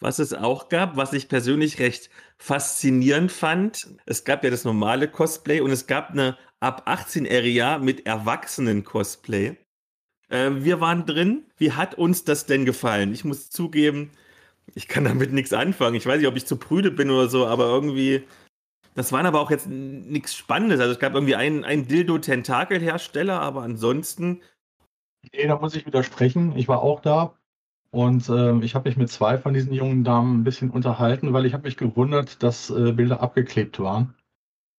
Was 0.00 0.18
es 0.18 0.34
auch 0.34 0.68
gab, 0.68 0.96
was 0.96 1.12
ich 1.12 1.28
persönlich 1.28 1.78
recht 1.78 2.10
faszinierend 2.38 3.30
fand, 3.30 3.86
es 4.04 4.24
gab 4.24 4.42
ja 4.42 4.50
das 4.50 4.64
normale 4.64 5.06
Cosplay 5.06 5.60
und 5.60 5.70
es 5.70 5.86
gab 5.86 6.10
eine 6.10 6.36
ab 6.58 6.82
18 6.86 7.24
Area 7.24 7.78
mit 7.78 8.04
Erwachsenen-Cosplay. 8.04 9.56
Äh, 10.28 10.50
wir 10.56 10.80
waren 10.80 11.06
drin. 11.06 11.44
Wie 11.56 11.70
hat 11.70 11.94
uns 11.94 12.24
das 12.24 12.46
denn 12.46 12.64
gefallen? 12.64 13.12
Ich 13.12 13.24
muss 13.24 13.48
zugeben, 13.48 14.10
ich 14.74 14.88
kann 14.88 15.04
damit 15.04 15.32
nichts 15.32 15.52
anfangen. 15.52 15.94
Ich 15.94 16.06
weiß 16.06 16.18
nicht, 16.18 16.26
ob 16.26 16.36
ich 16.36 16.46
zu 16.46 16.56
prüde 16.56 16.90
bin 16.90 17.10
oder 17.10 17.28
so, 17.28 17.46
aber 17.46 17.66
irgendwie 17.66 18.24
das 18.94 19.12
waren 19.12 19.26
aber 19.26 19.40
auch 19.40 19.50
jetzt 19.50 19.68
nichts 19.68 20.34
Spannendes. 20.34 20.80
Also 20.80 20.92
es 20.92 20.98
gab 20.98 21.14
irgendwie 21.14 21.34
einen, 21.36 21.64
einen 21.64 21.86
Dildo-Tentakel-Hersteller, 21.86 23.40
aber 23.40 23.62
ansonsten. 23.62 24.40
Nee, 25.32 25.46
da 25.46 25.58
muss 25.58 25.74
ich 25.74 25.86
widersprechen. 25.86 26.56
Ich 26.56 26.68
war 26.68 26.82
auch 26.82 27.00
da 27.00 27.34
und 27.94 28.28
äh, 28.28 28.58
ich 28.64 28.74
habe 28.74 28.88
mich 28.88 28.96
mit 28.96 29.08
zwei 29.08 29.38
von 29.38 29.54
diesen 29.54 29.72
jungen 29.72 30.02
Damen 30.02 30.40
ein 30.40 30.44
bisschen 30.44 30.70
unterhalten, 30.70 31.32
weil 31.32 31.46
ich 31.46 31.54
habe 31.54 31.62
mich 31.62 31.76
gewundert, 31.76 32.42
dass 32.42 32.68
äh, 32.68 32.90
Bilder 32.90 33.22
abgeklebt 33.22 33.78
waren. 33.78 34.14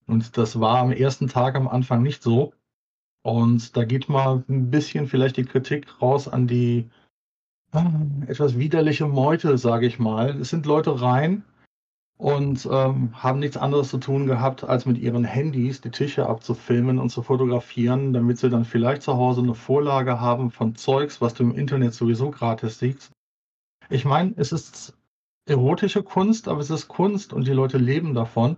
Und 0.06 0.38
das 0.38 0.60
war 0.60 0.80
am 0.80 0.92
ersten 0.92 1.30
Tag 1.30 1.56
am 1.56 1.70
Anfang 1.70 2.04
nicht 2.04 2.22
so. 2.22 2.52
Und 3.22 3.78
da 3.78 3.86
geht 3.86 4.10
mal 4.10 4.44
ein 4.50 4.70
bisschen 4.70 5.08
vielleicht 5.08 5.38
die 5.38 5.46
Kritik 5.46 6.02
raus 6.02 6.28
an 6.28 6.46
die 6.46 6.90
äh, 7.72 8.28
etwas 8.28 8.58
widerliche 8.60 9.08
Meute, 9.08 9.58
sage 9.58 9.88
ich 9.88 9.98
mal. 9.98 10.32
Es 10.42 10.50
sind 10.50 10.66
Leute 10.66 11.02
rein, 11.02 11.46
und 12.18 12.68
ähm, 12.72 13.12
haben 13.14 13.40
nichts 13.40 13.58
anderes 13.58 13.90
zu 13.90 13.98
tun 13.98 14.26
gehabt, 14.26 14.64
als 14.64 14.86
mit 14.86 14.98
ihren 14.98 15.26
Handys 15.26 15.82
die 15.82 15.92
Tische 15.92 16.28
abzufilmen 16.28 16.98
und 16.98 17.10
zu 17.10 17.22
fotografieren, 17.22 18.14
damit 18.14 18.38
sie 18.38 18.50
dann 18.50 18.64
vielleicht 18.64 19.02
zu 19.02 19.16
Hause 19.18 19.42
eine 19.42 19.56
Vorlage 19.56 20.22
haben 20.22 20.50
von 20.50 20.76
Zeugs, 20.76 21.20
was 21.20 21.34
du 21.34 21.44
im 21.44 21.56
Internet 21.56 21.94
sowieso 21.94 22.32
gratis 22.32 22.80
siehst. 22.80 23.12
Ich 23.90 24.06
meine, 24.06 24.34
es 24.38 24.54
ist 24.54 24.98
erotische 25.46 26.04
Kunst, 26.04 26.48
aber 26.48 26.62
es 26.62 26.70
ist 26.70 26.88
Kunst 26.88 27.34
und 27.34 27.48
die 27.48 27.54
Leute 27.54 27.78
leben 27.78 28.14
davon. 28.14 28.58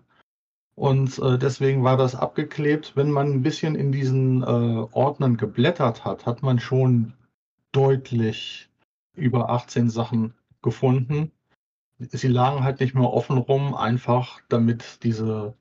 Und 0.76 1.18
äh, 1.18 1.40
deswegen 1.40 1.84
war 1.84 1.98
das 1.98 2.16
abgeklebt. 2.16 2.96
Wenn 2.96 3.10
man 3.12 3.32
ein 3.32 3.42
bisschen 3.42 3.74
in 3.74 3.92
diesen 3.92 4.44
äh, 4.44 4.86
Ordnern 4.92 5.36
geblättert 5.36 6.06
hat, 6.06 6.28
hat 6.28 6.44
man 6.44 6.60
schon 6.60 7.14
deutlich 7.72 8.70
über 9.16 9.50
18 9.50 9.90
Sachen 9.90 10.36
gefunden 10.62 11.32
sie 12.00 12.28
lagen 12.28 12.64
halt 12.64 12.80
nicht 12.80 12.96
mehr 12.96 13.12
offen 13.12 13.38
rum, 13.38 13.74
einfach 13.76 14.42
damit 14.50 15.04
diese, 15.04 15.56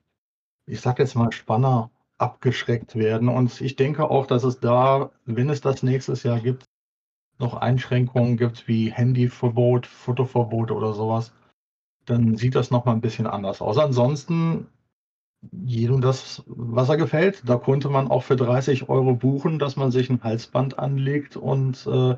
ich 0.65 0.81
sag 0.81 0.99
jetzt 0.99 1.15
mal, 1.15 1.31
Spanner 1.31 1.91
abgeschreckt 2.17 2.95
werden. 2.95 3.29
Und 3.29 3.61
ich 3.61 3.75
denke 3.75 4.09
auch, 4.09 4.25
dass 4.27 4.43
es 4.43 4.59
da, 4.59 5.11
wenn 5.25 5.49
es 5.49 5.61
das 5.61 5.83
nächstes 5.83 6.23
Jahr 6.23 6.39
gibt, 6.39 6.65
noch 7.39 7.53
Einschränkungen 7.55 8.37
gibt 8.37 8.67
wie 8.67 8.91
Handyverbot, 8.91 9.85
Fotoverbot 9.85 10.71
oder 10.71 10.93
sowas, 10.93 11.33
dann 12.05 12.35
sieht 12.35 12.55
das 12.55 12.71
nochmal 12.71 12.95
ein 12.95 13.01
bisschen 13.01 13.27
anders 13.27 13.61
aus. 13.61 13.77
Ansonsten 13.77 14.67
jedem 15.51 16.01
das, 16.01 16.43
was 16.47 16.89
er 16.89 16.97
gefällt. 16.97 17.47
Da 17.47 17.57
konnte 17.57 17.89
man 17.89 18.09
auch 18.09 18.23
für 18.23 18.35
30 18.35 18.89
Euro 18.89 19.13
buchen, 19.13 19.59
dass 19.59 19.75
man 19.75 19.91
sich 19.91 20.09
ein 20.09 20.23
Halsband 20.23 20.79
anlegt 20.79 21.37
und 21.37 21.85
äh, 21.87 22.17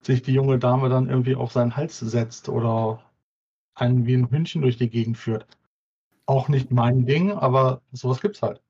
sich 0.00 0.22
die 0.22 0.32
junge 0.32 0.58
Dame 0.58 0.88
dann 0.88 1.08
irgendwie 1.08 1.36
auf 1.36 1.52
seinen 1.52 1.76
Hals 1.76 1.98
setzt 1.98 2.48
oder 2.48 3.00
einen 3.80 4.06
wie 4.06 4.14
ein 4.14 4.30
Hündchen 4.30 4.62
durch 4.62 4.76
die 4.76 4.90
Gegend 4.90 5.18
führt. 5.18 5.46
Auch 6.26 6.48
nicht 6.48 6.70
mein 6.70 7.06
Ding, 7.06 7.32
aber 7.32 7.82
sowas 7.92 8.20
gibt's 8.20 8.42
halt. 8.42 8.60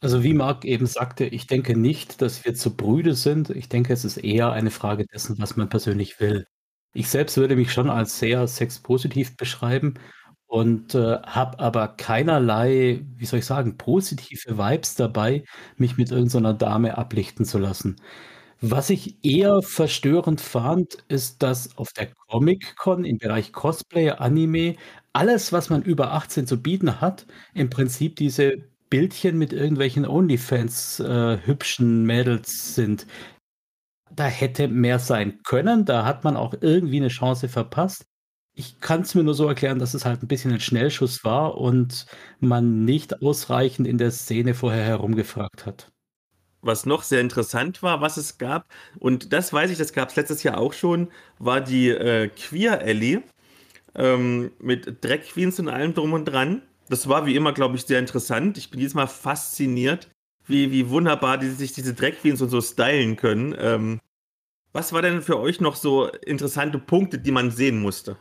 Also 0.00 0.22
wie 0.22 0.34
Marc 0.34 0.64
eben 0.64 0.86
sagte, 0.86 1.24
ich 1.24 1.46
denke 1.46 1.76
nicht, 1.76 2.22
dass 2.22 2.44
wir 2.44 2.54
zu 2.54 2.76
Brüde 2.76 3.14
sind. 3.14 3.50
Ich 3.50 3.68
denke, 3.68 3.92
es 3.92 4.04
ist 4.04 4.18
eher 4.18 4.52
eine 4.52 4.70
Frage 4.70 5.06
dessen, 5.06 5.38
was 5.38 5.56
man 5.56 5.68
persönlich 5.68 6.20
will. 6.20 6.46
Ich 6.94 7.08
selbst 7.08 7.36
würde 7.36 7.56
mich 7.56 7.72
schon 7.72 7.90
als 7.90 8.18
sehr 8.18 8.46
sexpositiv 8.46 9.36
beschreiben 9.36 9.94
und 10.46 10.94
äh, 10.94 11.18
habe 11.22 11.58
aber 11.60 11.88
keinerlei, 11.88 13.04
wie 13.16 13.26
soll 13.26 13.40
ich 13.40 13.46
sagen, 13.46 13.76
positive 13.76 14.56
Vibes 14.56 14.94
dabei, 14.94 15.44
mich 15.76 15.96
mit 15.96 16.10
irgendeiner 16.10 16.54
Dame 16.54 16.96
ablichten 16.96 17.44
zu 17.44 17.58
lassen. 17.58 17.96
Was 18.60 18.90
ich 18.90 19.24
eher 19.24 19.62
verstörend 19.62 20.40
fand, 20.40 20.94
ist, 21.08 21.42
dass 21.44 21.76
auf 21.78 21.92
der 21.92 22.08
Comic-Con 22.28 23.04
im 23.04 23.18
Bereich 23.18 23.52
Cosplay, 23.52 24.10
Anime, 24.10 24.74
alles, 25.12 25.52
was 25.52 25.70
man 25.70 25.82
über 25.82 26.12
18 26.12 26.46
zu 26.46 26.60
bieten 26.60 27.00
hat, 27.00 27.26
im 27.54 27.70
Prinzip 27.70 28.16
diese 28.16 28.56
Bildchen 28.90 29.38
mit 29.38 29.52
irgendwelchen 29.52 30.04
Onlyfans, 30.06 30.98
äh, 31.00 31.38
hübschen 31.44 32.04
Mädels 32.04 32.74
sind. 32.74 33.06
Da 34.14 34.26
hätte 34.26 34.68
mehr 34.68 34.98
sein 34.98 35.42
können, 35.44 35.84
da 35.84 36.04
hat 36.04 36.24
man 36.24 36.36
auch 36.36 36.54
irgendwie 36.60 36.96
eine 36.98 37.08
Chance 37.08 37.48
verpasst. 37.48 38.06
Ich 38.54 38.80
kann 38.80 39.02
es 39.02 39.14
mir 39.14 39.22
nur 39.24 39.34
so 39.34 39.46
erklären, 39.48 39.78
dass 39.78 39.94
es 39.94 40.04
halt 40.04 40.22
ein 40.22 40.28
bisschen 40.28 40.52
ein 40.52 40.60
Schnellschuss 40.60 41.24
war 41.24 41.56
und 41.58 42.06
man 42.40 42.84
nicht 42.84 43.22
ausreichend 43.22 43.86
in 43.86 43.98
der 43.98 44.10
Szene 44.10 44.54
vorher 44.54 44.84
herumgefragt 44.84 45.66
hat. 45.66 45.92
Was 46.60 46.86
noch 46.86 47.02
sehr 47.02 47.20
interessant 47.20 47.82
war, 47.82 48.00
was 48.00 48.16
es 48.16 48.38
gab, 48.38 48.66
und 48.98 49.32
das 49.32 49.52
weiß 49.52 49.70
ich, 49.70 49.78
das 49.78 49.92
gab 49.92 50.10
es 50.10 50.16
letztes 50.16 50.42
Jahr 50.42 50.58
auch 50.58 50.72
schon, 50.72 51.08
war 51.38 51.60
die 51.60 51.88
äh, 51.90 52.28
Queer 52.28 52.80
Alley 52.80 53.22
ähm, 53.94 54.50
mit 54.58 55.04
Drag 55.04 55.20
Queens 55.20 55.58
und 55.60 55.68
allem 55.68 55.94
drum 55.94 56.12
und 56.12 56.24
dran. 56.24 56.62
Das 56.88 57.08
war 57.08 57.26
wie 57.26 57.36
immer, 57.36 57.52
glaube 57.52 57.76
ich, 57.76 57.82
sehr 57.82 57.98
interessant. 57.98 58.58
Ich 58.58 58.70
bin 58.70 58.80
diesmal 58.80 59.06
fasziniert, 59.08 60.08
wie, 60.46 60.72
wie 60.72 60.88
wunderbar 60.88 61.38
die, 61.38 61.50
sich 61.50 61.72
diese 61.72 61.94
Drag 61.94 62.12
Queens 62.20 62.40
und 62.40 62.48
so 62.48 62.60
stylen 62.60 63.16
können. 63.16 63.54
Ähm, 63.58 64.00
was 64.72 64.92
war 64.92 65.02
denn 65.02 65.22
für 65.22 65.38
euch 65.38 65.60
noch 65.60 65.76
so 65.76 66.06
interessante 66.06 66.78
Punkte, 66.78 67.18
die 67.18 67.32
man 67.32 67.50
sehen 67.50 67.80
musste? 67.80 68.16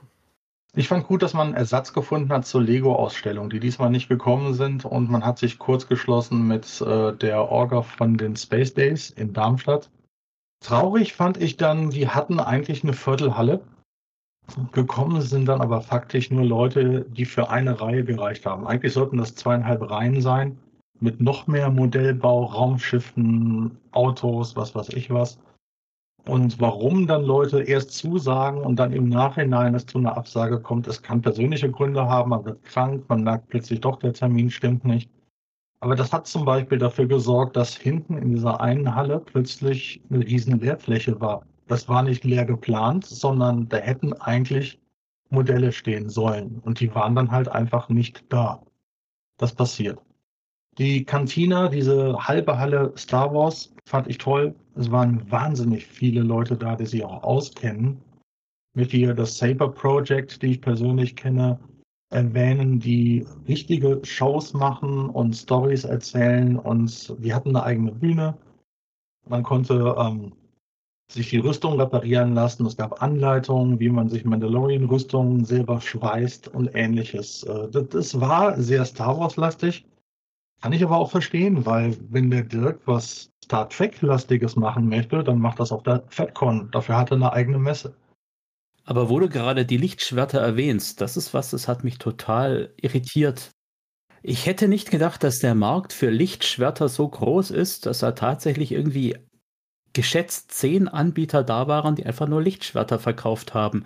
Ich 0.77 0.89
fand 0.89 1.07
gut, 1.07 1.23
dass 1.23 1.33
man 1.33 1.55
Ersatz 1.55 1.91
gefunden 1.91 2.31
hat 2.31 2.45
zur 2.45 2.61
Lego-Ausstellung, 2.61 3.49
die 3.49 3.59
diesmal 3.59 3.89
nicht 3.89 4.09
gekommen 4.09 4.53
sind 4.53 4.85
und 4.85 5.09
man 5.09 5.25
hat 5.25 5.39
sich 5.39 5.57
kurz 5.57 5.87
geschlossen 5.87 6.47
mit 6.47 6.81
äh, 6.81 7.13
der 7.13 7.49
Orga 7.49 7.81
von 7.81 8.15
den 8.15 8.35
Space 8.35 8.75
Days 8.75 9.09
in 9.09 9.33
Darmstadt. 9.33 9.89
Traurig 10.63 11.13
fand 11.13 11.37
ich 11.37 11.57
dann, 11.57 11.89
die 11.89 12.09
hatten 12.09 12.39
eigentlich 12.39 12.83
eine 12.83 12.93
Viertelhalle. 12.93 13.61
Gekommen 14.71 15.21
sind 15.21 15.47
dann 15.47 15.61
aber 15.61 15.81
faktisch 15.81 16.29
nur 16.29 16.45
Leute, 16.45 17.07
die 17.09 17.25
für 17.25 17.49
eine 17.49 17.81
Reihe 17.81 18.03
gereicht 18.03 18.45
haben. 18.45 18.67
Eigentlich 18.67 18.93
sollten 18.93 19.17
das 19.17 19.33
zweieinhalb 19.33 19.89
Reihen 19.89 20.21
sein, 20.21 20.59
mit 20.99 21.19
noch 21.19 21.47
mehr 21.47 21.71
Modellbau, 21.71 22.43
Raumschiffen, 22.43 23.79
Autos, 23.93 24.55
was 24.55 24.75
weiß 24.75 24.89
ich 24.89 25.09
was. 25.09 25.39
Und 26.27 26.59
warum 26.59 27.07
dann 27.07 27.23
Leute 27.23 27.61
erst 27.61 27.91
zusagen 27.91 28.61
und 28.61 28.75
dann 28.77 28.91
im 28.91 29.07
Nachhinein 29.07 29.75
es 29.75 29.85
zu 29.85 29.97
einer 29.97 30.17
Absage 30.17 30.59
kommt, 30.59 30.87
es 30.87 31.01
kann 31.01 31.21
persönliche 31.21 31.71
Gründe 31.71 32.05
haben, 32.07 32.31
man 32.31 32.43
wird 32.43 32.63
krank, 32.65 33.05
man 33.07 33.23
merkt 33.23 33.47
plötzlich 33.47 33.79
doch, 33.79 33.97
der 33.99 34.13
Termin 34.13 34.49
stimmt 34.49 34.83
nicht. 34.83 35.09
Aber 35.79 35.95
das 35.95 36.11
hat 36.11 36.27
zum 36.27 36.43
Beispiel 36.43 36.79
dafür 36.79 37.07
gesorgt, 37.07 37.55
dass 37.55 37.77
hinten 37.77 38.17
in 38.17 38.31
dieser 38.31 38.59
einen 38.59 38.93
Halle 38.93 39.19
plötzlich 39.19 40.01
eine 40.09 40.25
riesen 40.25 40.59
Leerfläche 40.59 41.19
war. 41.21 41.45
Das 41.67 41.87
war 41.87 42.03
nicht 42.03 42.23
leer 42.23 42.45
geplant, 42.45 43.05
sondern 43.05 43.69
da 43.69 43.77
hätten 43.77 44.13
eigentlich 44.13 44.79
Modelle 45.29 45.71
stehen 45.71 46.09
sollen. 46.09 46.59
Und 46.63 46.79
die 46.79 46.93
waren 46.93 47.15
dann 47.15 47.31
halt 47.31 47.47
einfach 47.47 47.89
nicht 47.89 48.25
da. 48.29 48.61
Das 49.37 49.53
passiert. 49.53 49.99
Die 50.77 51.05
Cantina, 51.05 51.69
diese 51.69 52.17
halbe 52.27 52.57
Halle 52.57 52.93
Star 52.97 53.33
Wars, 53.33 53.73
fand 53.85 54.07
ich 54.07 54.17
toll. 54.17 54.55
Es 54.77 54.91
waren 54.91 55.29
wahnsinnig 55.31 55.87
viele 55.87 56.21
Leute 56.21 56.55
da, 56.55 56.75
die 56.75 56.85
sich 56.85 57.03
auch 57.03 57.23
auskennen. 57.23 57.99
Mit 58.75 58.91
hier 58.91 59.15
das 59.15 59.37
Saber 59.37 59.71
Project, 59.71 60.41
die 60.41 60.51
ich 60.51 60.61
persönlich 60.61 61.15
kenne, 61.15 61.59
erwähnen, 62.11 62.79
die 62.79 63.25
richtige 63.47 63.99
Shows 64.03 64.53
machen 64.53 65.09
und 65.09 65.33
Stories 65.33 65.83
erzählen. 65.83 66.57
Und 66.57 67.15
wir 67.17 67.35
hatten 67.35 67.49
eine 67.49 67.63
eigene 67.63 67.91
Bühne. 67.91 68.37
Man 69.27 69.41
konnte 69.41 69.95
ähm, 69.97 70.33
sich 71.11 71.31
die 71.31 71.39
Rüstung 71.39 71.79
reparieren 71.79 72.35
lassen. 72.35 72.65
Es 72.67 72.77
gab 72.77 73.01
Anleitungen, 73.01 73.79
wie 73.79 73.89
man 73.89 74.09
sich 74.09 74.25
Mandalorian-Rüstungen 74.25 75.43
selber 75.43 75.81
schweißt 75.81 76.49
und 76.49 76.69
ähnliches. 76.75 77.43
Äh, 77.43 77.69
das 77.69 78.19
war 78.19 78.61
sehr 78.61 78.85
Star 78.85 79.17
Wars-lastig. 79.17 79.85
Kann 80.61 80.73
ich 80.73 80.83
aber 80.83 80.97
auch 80.97 81.11
verstehen, 81.11 81.65
weil 81.65 81.95
wenn 82.09 82.31
der 82.31 82.43
Dirk 82.43 82.81
was 82.85 83.31
Star 83.43 83.69
Trek-lastiges 83.69 84.55
machen 84.55 84.89
möchte, 84.89 85.23
dann 85.23 85.39
macht 85.39 85.59
das 85.59 85.71
auf 85.71 85.83
der 85.83 86.03
FedCon. 86.09 86.69
Dafür 86.71 86.97
hat 86.97 87.11
er 87.11 87.17
eine 87.17 87.31
eigene 87.31 87.59
Messe. 87.59 87.95
Aber 88.83 89.09
wo 89.09 89.19
du 89.19 89.29
gerade 89.29 89.65
die 89.65 89.77
Lichtschwerter 89.77 90.39
erwähnst, 90.39 91.01
das 91.01 91.17
ist 91.17 91.33
was, 91.33 91.51
das 91.51 91.67
hat 91.67 91.83
mich 91.83 91.97
total 91.97 92.73
irritiert. 92.81 93.51
Ich 94.23 94.45
hätte 94.45 94.67
nicht 94.67 94.91
gedacht, 94.91 95.23
dass 95.23 95.39
der 95.39 95.55
Markt 95.55 95.93
für 95.93 96.09
Lichtschwerter 96.09 96.89
so 96.89 97.07
groß 97.07 97.51
ist, 97.51 97.85
dass 97.85 98.01
er 98.01 98.15
tatsächlich 98.15 98.71
irgendwie 98.71 99.17
geschätzt 99.97 100.51
zehn 100.51 100.87
Anbieter 100.87 101.43
da 101.43 101.67
waren, 101.67 101.95
die 101.95 102.05
einfach 102.05 102.27
nur 102.27 102.39
Lichtschwerter 102.39 102.99
verkauft 102.99 103.55
haben. 103.55 103.83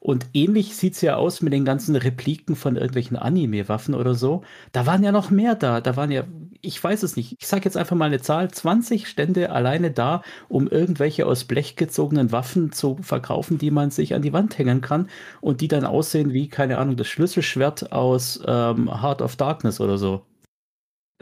Und 0.00 0.26
ähnlich 0.34 0.74
sieht 0.74 0.94
es 0.94 1.02
ja 1.02 1.14
aus 1.14 1.40
mit 1.40 1.52
den 1.52 1.64
ganzen 1.64 1.94
Repliken 1.94 2.56
von 2.56 2.74
irgendwelchen 2.74 3.16
Anime-Waffen 3.16 3.94
oder 3.94 4.16
so. 4.16 4.42
Da 4.72 4.86
waren 4.86 5.04
ja 5.04 5.12
noch 5.12 5.30
mehr 5.30 5.54
da. 5.54 5.80
Da 5.80 5.94
waren 5.94 6.10
ja, 6.10 6.24
ich 6.62 6.82
weiß 6.82 7.04
es 7.04 7.14
nicht, 7.14 7.36
ich 7.38 7.46
sage 7.46 7.64
jetzt 7.64 7.76
einfach 7.76 7.94
mal 7.94 8.06
eine 8.06 8.20
Zahl, 8.20 8.50
20 8.50 9.06
Stände 9.06 9.52
alleine 9.52 9.92
da, 9.92 10.22
um 10.48 10.66
irgendwelche 10.66 11.26
aus 11.26 11.44
Blech 11.44 11.76
gezogenen 11.76 12.32
Waffen 12.32 12.72
zu 12.72 12.98
verkaufen, 13.00 13.56
die 13.58 13.70
man 13.70 13.92
sich 13.92 14.16
an 14.16 14.22
die 14.22 14.32
Wand 14.32 14.58
hängen 14.58 14.80
kann 14.80 15.08
und 15.40 15.60
die 15.60 15.68
dann 15.68 15.84
aussehen 15.84 16.32
wie, 16.32 16.48
keine 16.48 16.78
Ahnung, 16.78 16.96
das 16.96 17.06
Schlüsselschwert 17.06 17.92
aus 17.92 18.42
ähm, 18.48 19.00
Heart 19.00 19.22
of 19.22 19.36
Darkness 19.36 19.80
oder 19.80 19.96
so. 19.96 20.22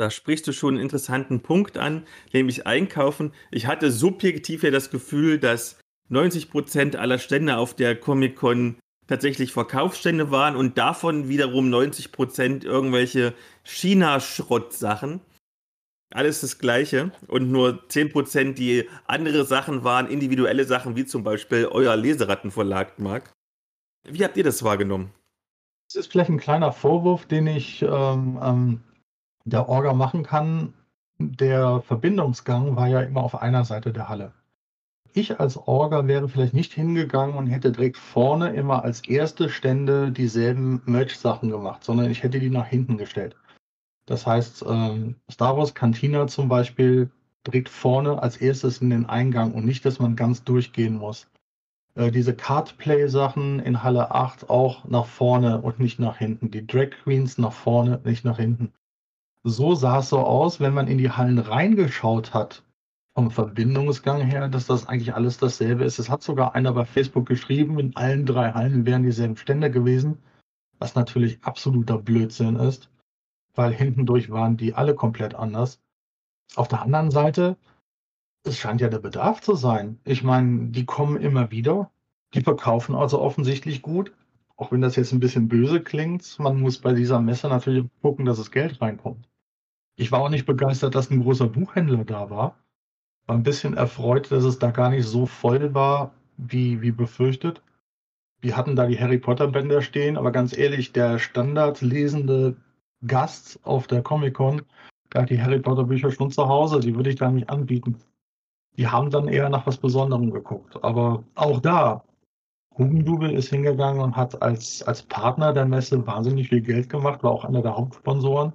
Da 0.00 0.08
sprichst 0.10 0.46
du 0.46 0.52
schon 0.52 0.76
einen 0.76 0.82
interessanten 0.82 1.40
Punkt 1.42 1.76
an, 1.76 2.06
nämlich 2.32 2.66
Einkaufen. 2.66 3.34
Ich 3.50 3.66
hatte 3.66 3.90
subjektiv 3.90 4.62
ja 4.62 4.70
das 4.70 4.88
Gefühl, 4.88 5.38
dass 5.38 5.78
90 6.08 6.48
Prozent 6.48 6.96
aller 6.96 7.18
Stände 7.18 7.58
auf 7.58 7.76
der 7.76 8.00
Comic-Con 8.00 8.76
tatsächlich 9.08 9.52
Verkaufsstände 9.52 10.30
waren 10.30 10.56
und 10.56 10.78
davon 10.78 11.28
wiederum 11.28 11.68
90 11.68 12.12
Prozent 12.12 12.64
irgendwelche 12.64 13.34
China-Schrott-Sachen. 13.62 15.20
Alles 16.14 16.40
das 16.40 16.58
Gleiche 16.58 17.12
und 17.26 17.50
nur 17.52 17.84
10% 17.88 18.54
die 18.54 18.88
andere 19.04 19.44
Sachen 19.44 19.84
waren, 19.84 20.06
individuelle 20.06 20.64
Sachen, 20.64 20.96
wie 20.96 21.04
zum 21.04 21.24
Beispiel 21.24 21.66
euer 21.66 21.94
Leserattenverlag, 21.94 22.98
Marc. 22.98 23.34
Wie 24.08 24.24
habt 24.24 24.38
ihr 24.38 24.44
das 24.44 24.62
wahrgenommen? 24.62 25.12
Das 25.88 25.96
ist 25.96 26.10
vielleicht 26.10 26.30
ein 26.30 26.40
kleiner 26.40 26.72
Vorwurf, 26.72 27.26
den 27.26 27.46
ich 27.48 27.82
ähm, 27.82 28.40
ähm 28.42 28.80
der 29.44 29.68
Orga 29.68 29.92
machen 29.92 30.22
kann, 30.22 30.74
der 31.18 31.82
Verbindungsgang 31.82 32.76
war 32.76 32.88
ja 32.88 33.00
immer 33.00 33.22
auf 33.22 33.40
einer 33.40 33.64
Seite 33.64 33.92
der 33.92 34.08
Halle. 34.08 34.32
Ich 35.12 35.40
als 35.40 35.56
Orga 35.56 36.06
wäre 36.06 36.28
vielleicht 36.28 36.54
nicht 36.54 36.72
hingegangen 36.72 37.36
und 37.36 37.48
hätte 37.48 37.72
direkt 37.72 37.96
vorne 37.96 38.54
immer 38.54 38.84
als 38.84 39.06
erste 39.06 39.48
Stände 39.48 40.12
dieselben 40.12 40.82
Merch-Sachen 40.86 41.50
gemacht, 41.50 41.82
sondern 41.82 42.10
ich 42.10 42.22
hätte 42.22 42.38
die 42.38 42.50
nach 42.50 42.66
hinten 42.66 42.96
gestellt. 42.96 43.36
Das 44.06 44.26
heißt, 44.26 44.64
ähm, 44.68 45.16
Star 45.30 45.56
Wars 45.56 45.74
Cantina 45.74 46.26
zum 46.26 46.48
Beispiel 46.48 47.10
direkt 47.46 47.68
vorne 47.68 48.22
als 48.22 48.36
erstes 48.36 48.80
in 48.80 48.90
den 48.90 49.06
Eingang 49.06 49.52
und 49.52 49.64
nicht, 49.64 49.84
dass 49.84 49.98
man 49.98 50.16
ganz 50.16 50.44
durchgehen 50.44 50.96
muss. 50.96 51.28
Äh, 51.96 52.10
diese 52.12 52.34
Cardplay-Sachen 52.34 53.60
in 53.60 53.82
Halle 53.82 54.12
8 54.12 54.48
auch 54.48 54.84
nach 54.84 55.06
vorne 55.06 55.60
und 55.60 55.80
nicht 55.80 55.98
nach 55.98 56.18
hinten. 56.18 56.50
Die 56.50 56.66
Drag 56.66 56.90
Queens 57.02 57.36
nach 57.36 57.52
vorne, 57.52 58.00
nicht 58.04 58.24
nach 58.24 58.38
hinten 58.38 58.72
so 59.42 59.74
sah 59.74 60.00
es 60.00 60.10
so 60.10 60.18
aus, 60.18 60.60
wenn 60.60 60.74
man 60.74 60.88
in 60.88 60.98
die 60.98 61.10
Hallen 61.10 61.38
reingeschaut 61.38 62.34
hat, 62.34 62.64
vom 63.14 63.30
Verbindungsgang 63.30 64.20
her, 64.22 64.48
dass 64.48 64.66
das 64.66 64.86
eigentlich 64.86 65.14
alles 65.14 65.38
dasselbe 65.38 65.84
ist. 65.84 65.98
Es 65.98 66.10
hat 66.10 66.22
sogar 66.22 66.54
einer 66.54 66.72
bei 66.72 66.84
Facebook 66.84 67.26
geschrieben, 67.26 67.78
in 67.78 67.96
allen 67.96 68.26
drei 68.26 68.52
Hallen 68.52 68.86
wären 68.86 69.02
dieselben 69.02 69.36
Stände 69.36 69.70
gewesen, 69.70 70.18
was 70.78 70.94
natürlich 70.94 71.42
absoluter 71.42 71.98
Blödsinn 71.98 72.56
ist, 72.56 72.90
weil 73.54 73.72
hintendurch 73.72 74.30
waren 74.30 74.56
die 74.56 74.74
alle 74.74 74.94
komplett 74.94 75.34
anders. 75.34 75.80
Auf 76.56 76.68
der 76.68 76.82
anderen 76.82 77.10
Seite, 77.10 77.56
es 78.44 78.58
scheint 78.58 78.80
ja 78.80 78.88
der 78.88 78.98
Bedarf 78.98 79.40
zu 79.40 79.54
sein. 79.54 79.98
Ich 80.04 80.22
meine, 80.22 80.68
die 80.68 80.86
kommen 80.86 81.20
immer 81.20 81.50
wieder, 81.50 81.90
die 82.34 82.42
verkaufen 82.42 82.94
also 82.94 83.20
offensichtlich 83.20 83.82
gut, 83.82 84.12
auch 84.56 84.72
wenn 84.72 84.80
das 84.80 84.96
jetzt 84.96 85.12
ein 85.12 85.20
bisschen 85.20 85.48
böse 85.48 85.82
klingt. 85.82 86.38
Man 86.38 86.60
muss 86.60 86.78
bei 86.78 86.92
dieser 86.92 87.20
Messe 87.20 87.48
natürlich 87.48 87.86
gucken, 88.02 88.24
dass 88.24 88.38
das 88.38 88.50
Geld 88.50 88.80
reinkommt. 88.80 89.29
Ich 89.96 90.12
war 90.12 90.20
auch 90.20 90.28
nicht 90.28 90.46
begeistert, 90.46 90.94
dass 90.94 91.10
ein 91.10 91.22
großer 91.22 91.46
Buchhändler 91.46 92.04
da 92.04 92.30
war. 92.30 92.56
War 93.26 93.36
ein 93.36 93.42
bisschen 93.42 93.74
erfreut, 93.74 94.30
dass 94.30 94.44
es 94.44 94.58
da 94.58 94.70
gar 94.70 94.90
nicht 94.90 95.06
so 95.06 95.26
voll 95.26 95.74
war, 95.74 96.12
wie, 96.36 96.80
wie 96.80 96.90
befürchtet. 96.90 97.62
Wir 98.40 98.56
hatten 98.56 98.74
da 98.74 98.86
die 98.86 98.98
Harry 98.98 99.18
Potter 99.18 99.48
Bänder 99.48 99.82
stehen, 99.82 100.16
aber 100.16 100.32
ganz 100.32 100.56
ehrlich, 100.56 100.92
der 100.92 101.18
standardlesende 101.18 102.56
Gast 103.06 103.60
auf 103.64 103.86
der 103.86 104.02
Comic-Con, 104.02 104.62
der 105.12 105.22
hat 105.22 105.30
die 105.30 105.42
Harry 105.42 105.60
Potter 105.60 105.84
Bücher 105.84 106.10
schon 106.10 106.30
zu 106.30 106.48
Hause, 106.48 106.80
die 106.80 106.94
würde 106.94 107.10
ich 107.10 107.16
da 107.16 107.30
nicht 107.30 107.50
anbieten. 107.50 107.96
Die 108.76 108.88
haben 108.88 109.10
dann 109.10 109.28
eher 109.28 109.48
nach 109.50 109.66
was 109.66 109.76
Besonderem 109.76 110.30
geguckt. 110.30 110.82
Aber 110.82 111.24
auch 111.34 111.60
da, 111.60 112.04
Hugendubel 112.78 113.30
ist 113.32 113.50
hingegangen 113.50 114.00
und 114.00 114.16
hat 114.16 114.40
als, 114.40 114.82
als 114.82 115.02
Partner 115.02 115.52
der 115.52 115.66
Messe 115.66 116.06
wahnsinnig 116.06 116.48
viel 116.48 116.62
Geld 116.62 116.88
gemacht, 116.88 117.22
war 117.22 117.32
auch 117.32 117.44
einer 117.44 117.62
der 117.62 117.76
Hauptsponsoren 117.76 118.54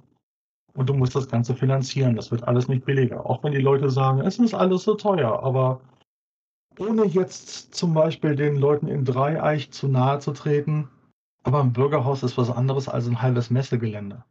und 0.76 0.88
du 0.88 0.94
musst 0.94 1.14
das 1.14 1.28
Ganze 1.28 1.54
finanzieren. 1.54 2.16
Das 2.16 2.30
wird 2.30 2.44
alles 2.44 2.68
nicht 2.68 2.84
billiger. 2.84 3.26
Auch 3.26 3.42
wenn 3.42 3.52
die 3.52 3.58
Leute 3.58 3.90
sagen, 3.90 4.20
es 4.20 4.38
ist 4.38 4.54
alles 4.54 4.84
so 4.84 4.94
teuer, 4.94 5.42
aber 5.42 5.80
ohne 6.78 7.06
jetzt 7.06 7.74
zum 7.74 7.94
Beispiel 7.94 8.36
den 8.36 8.56
Leuten 8.56 8.86
in 8.86 9.04
Dreieich 9.04 9.70
zu 9.70 9.88
nahe 9.88 10.18
zu 10.18 10.32
treten, 10.32 10.88
aber 11.42 11.60
ein 11.60 11.72
Bürgerhaus 11.72 12.22
ist 12.22 12.36
was 12.36 12.50
anderes 12.50 12.88
als 12.88 13.06
ein 13.06 13.22
halbes 13.22 13.50
Messegelände. 13.50 14.24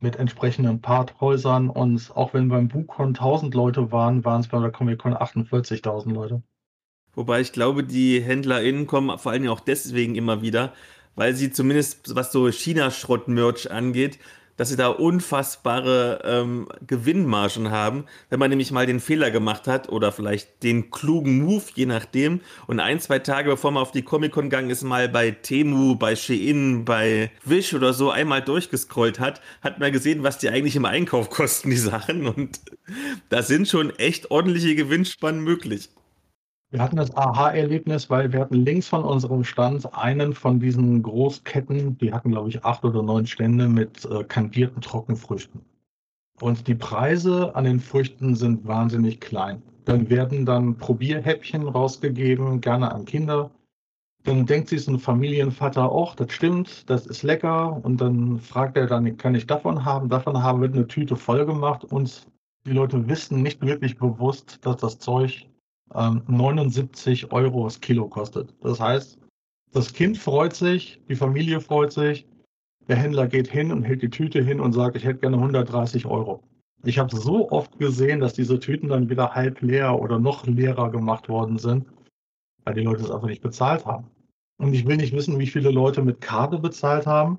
Mit 0.00 0.16
entsprechenden 0.16 0.80
Parthäusern 0.80 1.68
und 1.68 2.10
auch 2.14 2.34
wenn 2.34 2.48
beim 2.48 2.68
BuchCon 2.68 3.08
1000 3.08 3.54
Leute 3.54 3.92
waren, 3.92 4.24
waren 4.24 4.40
es 4.40 4.48
bei 4.48 4.58
der 4.58 4.70
Comic-Con 4.70 5.14
48.000 5.14 6.12
Leute. 6.12 6.42
Wobei 7.12 7.40
ich 7.40 7.52
glaube, 7.52 7.84
die 7.84 8.20
HändlerInnen 8.20 8.86
kommen 8.86 9.18
vor 9.18 9.32
allem 9.32 9.48
auch 9.48 9.60
deswegen 9.60 10.14
immer 10.14 10.42
wieder, 10.42 10.72
weil 11.16 11.34
sie 11.34 11.50
zumindest, 11.50 12.14
was 12.14 12.32
so 12.32 12.50
China-Schrott-Merch 12.50 13.70
angeht, 13.70 14.18
dass 14.60 14.68
sie 14.68 14.76
da 14.76 14.88
unfassbare 14.88 16.20
ähm, 16.22 16.68
Gewinnmargen 16.86 17.70
haben, 17.70 18.04
wenn 18.28 18.38
man 18.38 18.50
nämlich 18.50 18.70
mal 18.72 18.84
den 18.84 19.00
Fehler 19.00 19.30
gemacht 19.30 19.66
hat 19.66 19.88
oder 19.88 20.12
vielleicht 20.12 20.62
den 20.62 20.90
klugen 20.90 21.42
Move, 21.42 21.64
je 21.74 21.86
nachdem, 21.86 22.42
und 22.66 22.78
ein, 22.78 23.00
zwei 23.00 23.20
Tage 23.20 23.48
bevor 23.48 23.70
man 23.70 23.80
auf 23.80 23.90
die 23.90 24.02
Comic-Con 24.02 24.50
gegangen 24.50 24.68
ist, 24.68 24.82
mal 24.82 25.08
bei 25.08 25.30
Temu, 25.30 25.94
bei 25.94 26.14
Shein, 26.14 26.84
bei 26.84 27.30
Wish 27.42 27.72
oder 27.72 27.94
so 27.94 28.10
einmal 28.10 28.42
durchgescrollt 28.42 29.18
hat, 29.18 29.40
hat 29.62 29.78
man 29.78 29.92
gesehen, 29.92 30.24
was 30.24 30.36
die 30.36 30.50
eigentlich 30.50 30.76
im 30.76 30.84
Einkauf 30.84 31.30
kosten, 31.30 31.70
die 31.70 31.78
Sachen. 31.78 32.26
Und 32.26 32.60
da 33.30 33.42
sind 33.42 33.66
schon 33.66 33.88
echt 33.98 34.30
ordentliche 34.30 34.74
Gewinnspannen 34.74 35.40
möglich. 35.42 35.88
Wir 36.72 36.80
hatten 36.80 36.96
das 36.96 37.16
Aha-Erlebnis, 37.16 38.10
weil 38.10 38.32
wir 38.32 38.40
hatten 38.40 38.54
links 38.54 38.86
von 38.86 39.02
unserem 39.02 39.42
Stand 39.42 39.92
einen 39.92 40.34
von 40.34 40.60
diesen 40.60 41.02
Großketten, 41.02 41.98
die 41.98 42.12
hatten, 42.12 42.30
glaube 42.30 42.48
ich, 42.48 42.64
acht 42.64 42.84
oder 42.84 43.02
neun 43.02 43.26
Stände 43.26 43.68
mit 43.68 44.04
äh, 44.04 44.22
kandierten 44.22 44.80
Trockenfrüchten. 44.80 45.62
Und 46.40 46.68
die 46.68 46.76
Preise 46.76 47.56
an 47.56 47.64
den 47.64 47.80
Früchten 47.80 48.36
sind 48.36 48.64
wahnsinnig 48.68 49.20
klein. 49.20 49.62
Dann 49.84 50.08
werden 50.10 50.46
dann 50.46 50.76
Probierhäppchen 50.78 51.66
rausgegeben, 51.66 52.60
gerne 52.60 52.92
an 52.92 53.04
Kinder. 53.04 53.50
Dann 54.22 54.46
denkt 54.46 54.68
sich 54.68 54.84
so 54.84 54.92
ein 54.92 55.00
Familienvater, 55.00 55.90
ach, 55.92 56.14
das 56.14 56.30
stimmt, 56.32 56.88
das 56.88 57.04
ist 57.06 57.24
lecker. 57.24 57.84
Und 57.84 58.00
dann 58.00 58.38
fragt 58.38 58.76
er 58.76 58.86
dann, 58.86 59.16
kann 59.16 59.34
ich 59.34 59.46
davon 59.48 59.84
haben? 59.84 60.08
Davon 60.08 60.40
haben, 60.40 60.60
wird 60.60 60.74
eine 60.74 60.86
Tüte 60.86 61.16
voll 61.16 61.44
gemacht 61.44 61.84
und 61.84 62.28
die 62.64 62.72
Leute 62.72 63.08
wissen 63.08 63.42
nicht 63.42 63.60
wirklich 63.60 63.98
bewusst, 63.98 64.64
dass 64.64 64.76
das 64.76 65.00
Zeug 65.00 65.50
79 65.92 67.24
ähm, 67.24 67.28
Euro 67.32 67.64
das 67.64 67.80
Kilo 67.80 68.08
kostet. 68.08 68.54
Das 68.62 68.80
heißt, 68.80 69.18
das 69.72 69.92
Kind 69.92 70.18
freut 70.18 70.54
sich, 70.54 71.00
die 71.08 71.16
Familie 71.16 71.60
freut 71.60 71.92
sich, 71.92 72.26
der 72.88 72.96
Händler 72.96 73.28
geht 73.28 73.48
hin 73.48 73.70
und 73.70 73.84
hält 73.84 74.02
die 74.02 74.10
Tüte 74.10 74.42
hin 74.42 74.60
und 74.60 74.72
sagt, 74.72 74.96
ich 74.96 75.04
hätte 75.04 75.20
gerne 75.20 75.36
130 75.36 76.06
Euro. 76.06 76.42
Ich 76.84 76.98
habe 76.98 77.14
so 77.14 77.50
oft 77.50 77.78
gesehen, 77.78 78.20
dass 78.20 78.32
diese 78.32 78.58
Tüten 78.58 78.88
dann 78.88 79.10
wieder 79.10 79.34
halb 79.34 79.60
leer 79.60 80.00
oder 80.00 80.18
noch 80.18 80.46
leerer 80.46 80.90
gemacht 80.90 81.28
worden 81.28 81.58
sind, 81.58 81.86
weil 82.64 82.74
die 82.74 82.82
Leute 82.82 83.02
es 83.02 83.10
einfach 83.10 83.28
nicht 83.28 83.42
bezahlt 83.42 83.84
haben. 83.84 84.06
Und 84.58 84.72
ich 84.72 84.86
will 84.86 84.96
nicht 84.96 85.14
wissen, 85.14 85.38
wie 85.38 85.46
viele 85.46 85.70
Leute 85.70 86.02
mit 86.02 86.20
Karte 86.20 86.58
bezahlt 86.58 87.06
haben 87.06 87.38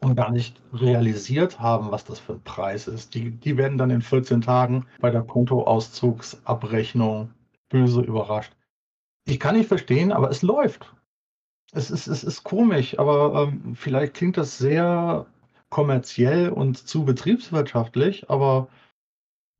und 0.00 0.16
gar 0.16 0.30
nicht 0.30 0.60
realisiert 0.72 1.60
haben, 1.60 1.90
was 1.90 2.04
das 2.04 2.18
für 2.18 2.34
ein 2.34 2.42
Preis 2.42 2.88
ist. 2.88 3.14
Die, 3.14 3.30
die 3.30 3.56
werden 3.56 3.78
dann 3.78 3.90
in 3.90 4.02
14 4.02 4.40
Tagen 4.40 4.86
bei 5.00 5.10
der 5.10 5.22
Kontoauszugsabrechnung 5.22 7.30
böse 7.72 8.02
überrascht. 8.02 8.52
Ich 9.26 9.40
kann 9.40 9.56
nicht 9.56 9.68
verstehen, 9.68 10.12
aber 10.12 10.30
es 10.30 10.42
läuft. 10.42 10.94
Es 11.72 11.90
ist, 11.90 12.06
es 12.06 12.22
ist 12.22 12.44
komisch, 12.44 12.98
aber 12.98 13.48
ähm, 13.48 13.74
vielleicht 13.74 14.14
klingt 14.14 14.36
das 14.36 14.58
sehr 14.58 15.26
kommerziell 15.70 16.50
und 16.50 16.76
zu 16.86 17.04
betriebswirtschaftlich, 17.04 18.28
aber 18.28 18.68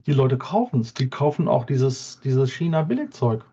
die 0.06 0.12
Leute 0.12 0.36
kaufen 0.36 0.80
es. 0.80 0.92
Die 0.94 1.08
kaufen 1.08 1.48
auch 1.48 1.64
dieses, 1.64 2.20
dieses 2.20 2.52
China-Billigzeug. 2.52 3.44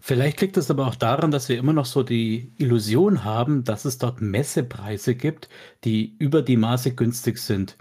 Vielleicht 0.00 0.40
liegt 0.40 0.56
es 0.56 0.70
aber 0.70 0.86
auch 0.86 0.94
daran, 0.94 1.30
dass 1.30 1.48
wir 1.48 1.58
immer 1.58 1.72
noch 1.72 1.84
so 1.84 2.02
die 2.02 2.52
Illusion 2.56 3.24
haben, 3.24 3.64
dass 3.64 3.84
es 3.84 3.98
dort 3.98 4.22
Messepreise 4.22 5.14
gibt, 5.14 5.48
die 5.84 6.16
über 6.18 6.42
die 6.42 6.56
Maße 6.56 6.94
günstig 6.94 7.38
sind. 7.38 7.76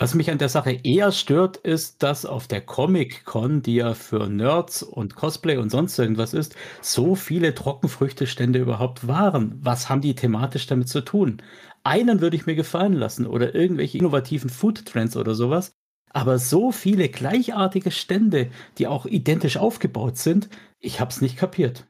Was 0.00 0.14
mich 0.14 0.30
an 0.30 0.38
der 0.38 0.48
Sache 0.48 0.80
eher 0.82 1.12
stört, 1.12 1.58
ist, 1.58 2.02
dass 2.02 2.24
auf 2.24 2.48
der 2.48 2.62
Comic-Con, 2.62 3.60
die 3.60 3.74
ja 3.74 3.92
für 3.92 4.30
Nerds 4.30 4.82
und 4.82 5.14
Cosplay 5.14 5.58
und 5.58 5.68
sonst 5.68 5.98
irgendwas 5.98 6.32
ist, 6.32 6.56
so 6.80 7.14
viele 7.14 7.54
Trockenfrüchtestände 7.54 8.58
überhaupt 8.60 9.06
waren. 9.06 9.58
Was 9.60 9.90
haben 9.90 10.00
die 10.00 10.14
thematisch 10.14 10.66
damit 10.66 10.88
zu 10.88 11.02
tun? 11.02 11.42
Einen 11.84 12.22
würde 12.22 12.34
ich 12.34 12.46
mir 12.46 12.54
gefallen 12.54 12.94
lassen 12.94 13.26
oder 13.26 13.54
irgendwelche 13.54 13.98
innovativen 13.98 14.48
Food-Trends 14.48 15.18
oder 15.18 15.34
sowas. 15.34 15.74
Aber 16.08 16.38
so 16.38 16.72
viele 16.72 17.10
gleichartige 17.10 17.90
Stände, 17.90 18.50
die 18.78 18.86
auch 18.86 19.04
identisch 19.04 19.58
aufgebaut 19.58 20.16
sind, 20.16 20.48
ich 20.78 21.00
habe 21.00 21.10
es 21.10 21.20
nicht 21.20 21.36
kapiert. 21.36 21.86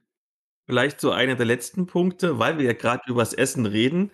Vielleicht 0.67 1.01
so 1.01 1.13
einer 1.13 1.37
der 1.37 1.47
letzten 1.47 1.87
Punkte, 1.87 2.41
weil 2.41 2.59
wir 2.59 2.65
ja 2.65 2.73
gerade 2.73 3.05
über 3.07 3.23
das 3.23 3.35
Essen 3.35 3.67
reden. 3.67 4.11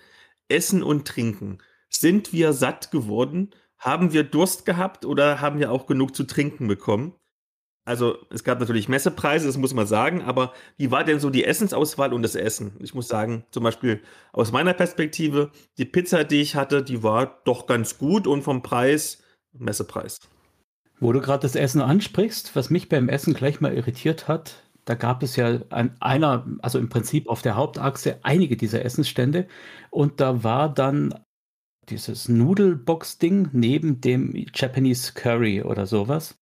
Essen 0.48 0.82
und 0.82 1.08
Trinken. 1.08 1.62
Sind 1.88 2.34
wir 2.34 2.52
satt 2.52 2.90
geworden? 2.90 3.52
Haben 3.78 4.12
wir 4.12 4.24
Durst 4.24 4.64
gehabt 4.64 5.04
oder 5.04 5.40
haben 5.40 5.58
wir 5.58 5.70
auch 5.70 5.86
genug 5.86 6.16
zu 6.16 6.24
trinken 6.24 6.66
bekommen? 6.66 7.14
Also 7.86 8.18
es 8.30 8.42
gab 8.42 8.58
natürlich 8.58 8.88
Messepreise, 8.88 9.46
das 9.46 9.58
muss 9.58 9.72
man 9.72 9.86
sagen, 9.86 10.20
aber 10.20 10.52
wie 10.76 10.90
war 10.90 11.04
denn 11.04 11.20
so 11.20 11.30
die 11.30 11.44
Essensauswahl 11.44 12.12
und 12.12 12.22
das 12.22 12.34
Essen? 12.34 12.72
Ich 12.80 12.94
muss 12.94 13.06
sagen, 13.06 13.44
zum 13.52 13.62
Beispiel 13.62 14.02
aus 14.32 14.50
meiner 14.50 14.74
Perspektive, 14.74 15.52
die 15.78 15.84
Pizza, 15.84 16.24
die 16.24 16.42
ich 16.42 16.56
hatte, 16.56 16.82
die 16.82 17.04
war 17.04 17.40
doch 17.44 17.66
ganz 17.66 17.96
gut 17.96 18.26
und 18.26 18.42
vom 18.42 18.62
Preis 18.62 19.22
Messepreis. 19.52 20.18
Wo 20.98 21.12
du 21.12 21.20
gerade 21.20 21.42
das 21.42 21.54
Essen 21.54 21.80
ansprichst, 21.80 22.56
was 22.56 22.70
mich 22.70 22.88
beim 22.88 23.08
Essen 23.08 23.34
gleich 23.34 23.60
mal 23.60 23.72
irritiert 23.72 24.26
hat, 24.26 24.64
da 24.84 24.94
gab 24.94 25.22
es 25.22 25.36
ja 25.36 25.60
an 25.70 25.96
einer, 26.00 26.44
also 26.62 26.80
im 26.80 26.88
Prinzip 26.88 27.28
auf 27.28 27.42
der 27.42 27.54
Hauptachse 27.54 28.18
einige 28.22 28.56
dieser 28.56 28.84
Essensstände 28.84 29.46
und 29.90 30.20
da 30.20 30.42
war 30.42 30.72
dann 30.72 31.14
dieses 31.88 32.28
Nudelbox-Ding 32.28 33.50
neben 33.52 34.00
dem 34.00 34.34
Japanese 34.54 35.12
Curry 35.14 35.62
oder 35.62 35.86
sowas. 35.86 36.38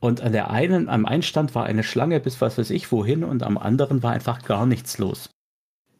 Und 0.00 0.20
an 0.20 0.32
der 0.32 0.50
einen, 0.50 0.88
am 0.88 1.06
einen 1.06 1.22
Stand 1.22 1.54
war 1.54 1.64
eine 1.64 1.84
Schlange 1.84 2.18
bis 2.18 2.40
was 2.40 2.58
weiß 2.58 2.70
ich 2.70 2.90
wohin 2.90 3.22
und 3.22 3.42
am 3.42 3.56
anderen 3.56 4.02
war 4.02 4.12
einfach 4.12 4.42
gar 4.42 4.66
nichts 4.66 4.98
los. 4.98 5.30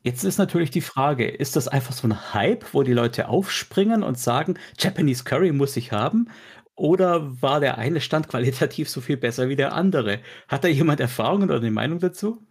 Jetzt 0.02 0.24
ist 0.24 0.38
natürlich 0.38 0.72
die 0.72 0.80
Frage, 0.80 1.28
ist 1.28 1.54
das 1.54 1.68
einfach 1.68 1.92
so 1.92 2.08
ein 2.08 2.34
Hype, 2.34 2.74
wo 2.74 2.82
die 2.82 2.92
Leute 2.92 3.28
aufspringen 3.28 4.02
und 4.02 4.18
sagen, 4.18 4.58
Japanese 4.76 5.22
Curry 5.22 5.52
muss 5.52 5.76
ich 5.76 5.92
haben? 5.92 6.28
Oder 6.74 7.40
war 7.40 7.60
der 7.60 7.78
eine 7.78 8.00
Stand 8.00 8.28
qualitativ 8.28 8.88
so 8.88 9.00
viel 9.00 9.16
besser 9.16 9.48
wie 9.48 9.56
der 9.56 9.72
andere? 9.74 10.20
Hat 10.48 10.64
da 10.64 10.68
jemand 10.68 10.98
Erfahrungen 10.98 11.50
oder 11.50 11.60
eine 11.60 11.70
Meinung 11.70 12.00
dazu? 12.00 12.44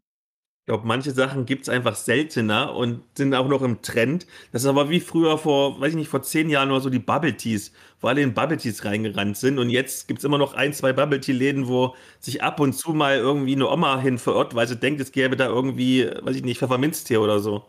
Ich 0.62 0.67
glaube, 0.67 0.86
manche 0.86 1.10
Sachen 1.10 1.45
gibt 1.45 1.63
es 1.63 1.69
einfach 1.69 1.95
seltener 1.95 2.76
und 2.76 3.02
sind 3.17 3.34
auch 3.34 3.47
noch 3.47 3.63
im 3.63 3.82
Trend. 3.82 4.28
Das 4.52 4.62
ist 4.62 4.67
aber 4.67 4.91
wie 4.91 5.00
früher 5.00 5.39
vor, 5.39 5.82
weiß 5.82 5.89
ich 5.89 5.95
nicht, 5.95 6.08
vor 6.08 6.21
zehn 6.21 6.52
Jahren 6.52 6.69
oder 6.69 6.82
so 6.82 6.91
die 6.91 7.00
Bubble 7.00 7.36
Teas, 7.36 7.71
wo 8.00 8.08
alle 8.08 8.21
in 8.21 8.36
Bubble 8.36 8.58
Teas 8.58 8.86
reingerannt 8.86 9.38
sind. 9.38 9.58
Und 9.58 9.71
jetzt 9.71 10.08
gibt 10.08 10.19
es 10.19 10.24
immer 10.24 10.38
noch 10.38 10.54
ein, 10.54 10.71
zwei 10.74 10.93
Bubble 10.93 11.19
Tea-Läden, 11.19 11.67
wo 11.67 11.95
sich 12.19 12.43
ab 12.43 12.60
und 12.60 12.74
zu 12.74 12.93
mal 12.93 13.17
irgendwie 13.17 13.56
eine 13.56 13.67
Oma 13.69 14.00
hin 14.00 14.19
verirrt, 14.19 14.54
weil 14.54 14.67
sie 14.67 14.78
denkt, 14.78 15.02
es 15.02 15.12
gäbe 15.12 15.36
da 15.36 15.47
irgendwie, 15.47 16.08
weiß 16.21 16.36
ich 16.36 16.43
nicht, 16.43 16.60
Pfefferminztee 16.60 17.17
oder 17.17 17.39
so. 17.39 17.65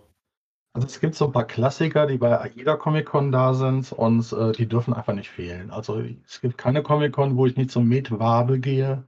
Also 0.74 0.86
es 0.86 1.00
gibt 1.00 1.14
so 1.14 1.26
ein 1.26 1.32
paar 1.32 1.46
Klassiker, 1.46 2.06
die 2.06 2.18
bei 2.18 2.50
jeder 2.54 2.76
Comic-Con 2.76 3.32
da 3.32 3.54
sind 3.54 3.92
und 3.92 4.30
äh, 4.34 4.52
die 4.52 4.68
dürfen 4.68 4.92
einfach 4.92 5.14
nicht 5.14 5.30
fehlen. 5.30 5.70
Also 5.70 6.02
es 6.26 6.42
gibt 6.42 6.58
keine 6.58 6.82
Comic-Con, 6.82 7.36
wo 7.38 7.46
ich 7.46 7.56
nicht 7.56 7.70
zum 7.70 7.88
Met 7.88 8.10
Wabe 8.10 8.58
gehe 8.60 9.04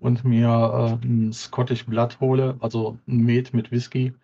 und 0.00 0.24
mir 0.24 0.98
äh, 1.02 1.06
ein 1.06 1.32
Scottish 1.32 1.86
Blood 1.86 2.18
hole, 2.20 2.56
also 2.60 2.98
ein 3.06 3.18
Met 3.18 3.54
mit 3.54 3.70
Whisky. 3.70 4.14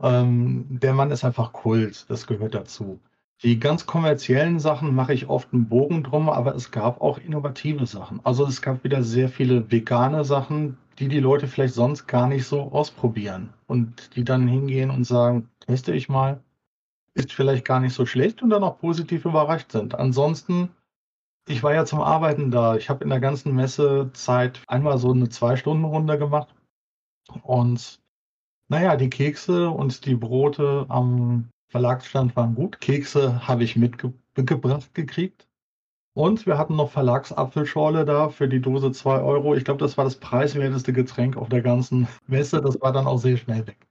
Ähm, 0.00 0.66
der 0.68 0.94
Mann 0.94 1.10
ist 1.10 1.24
einfach 1.24 1.52
Kult, 1.52 2.06
das 2.08 2.26
gehört 2.26 2.54
dazu. 2.54 3.00
Die 3.42 3.60
ganz 3.60 3.84
kommerziellen 3.84 4.58
Sachen 4.60 4.94
mache 4.94 5.12
ich 5.12 5.28
oft 5.28 5.52
einen 5.52 5.68
Bogen 5.68 6.02
drum, 6.02 6.30
aber 6.30 6.54
es 6.54 6.70
gab 6.70 7.02
auch 7.02 7.18
innovative 7.18 7.86
Sachen. 7.86 8.20
Also 8.24 8.46
es 8.46 8.62
gab 8.62 8.82
wieder 8.82 9.02
sehr 9.02 9.28
viele 9.28 9.70
vegane 9.70 10.24
Sachen, 10.24 10.78
die 10.98 11.08
die 11.08 11.20
Leute 11.20 11.46
vielleicht 11.46 11.74
sonst 11.74 12.06
gar 12.06 12.26
nicht 12.26 12.46
so 12.46 12.72
ausprobieren 12.72 13.50
und 13.66 14.16
die 14.16 14.24
dann 14.24 14.48
hingehen 14.48 14.90
und 14.90 15.04
sagen, 15.04 15.50
teste 15.60 15.92
ich 15.92 16.08
mal, 16.08 16.40
ist 17.12 17.32
vielleicht 17.32 17.66
gar 17.66 17.80
nicht 17.80 17.94
so 17.94 18.06
schlecht 18.06 18.42
und 18.42 18.50
dann 18.50 18.62
auch 18.62 18.78
positiv 18.78 19.26
überrascht 19.26 19.72
sind. 19.72 19.94
Ansonsten 19.94 20.70
ich 21.48 21.62
war 21.62 21.74
ja 21.74 21.84
zum 21.84 22.00
Arbeiten 22.00 22.50
da. 22.50 22.76
Ich 22.76 22.90
habe 22.90 23.04
in 23.04 23.10
der 23.10 23.20
ganzen 23.20 23.54
Messezeit 23.54 24.62
einmal 24.66 24.98
so 24.98 25.12
eine 25.12 25.28
Zwei-Stunden-Runde 25.28 26.18
gemacht. 26.18 26.54
Und 27.42 28.00
naja, 28.68 28.96
die 28.96 29.10
Kekse 29.10 29.70
und 29.70 30.04
die 30.06 30.16
Brote 30.16 30.86
am 30.88 31.48
Verlagsstand 31.68 32.34
waren 32.36 32.54
gut. 32.54 32.80
Kekse 32.80 33.46
habe 33.46 33.64
ich 33.64 33.76
mitgebracht 33.76 34.92
gekriegt. 34.94 35.46
Und 36.14 36.46
wir 36.46 36.56
hatten 36.56 36.76
noch 36.76 36.90
Verlagsapfelschorle 36.90 38.04
da 38.04 38.30
für 38.30 38.48
die 38.48 38.60
Dose 38.60 38.90
2 38.90 39.20
Euro. 39.20 39.54
Ich 39.54 39.64
glaube, 39.64 39.80
das 39.80 39.98
war 39.98 40.04
das 40.04 40.16
preiswerteste 40.16 40.92
Getränk 40.92 41.36
auf 41.36 41.48
der 41.48 41.60
ganzen 41.60 42.08
Messe. 42.26 42.60
Das 42.62 42.80
war 42.80 42.92
dann 42.92 43.06
auch 43.06 43.18
sehr 43.18 43.36
schnell 43.36 43.66
weg. 43.66 43.86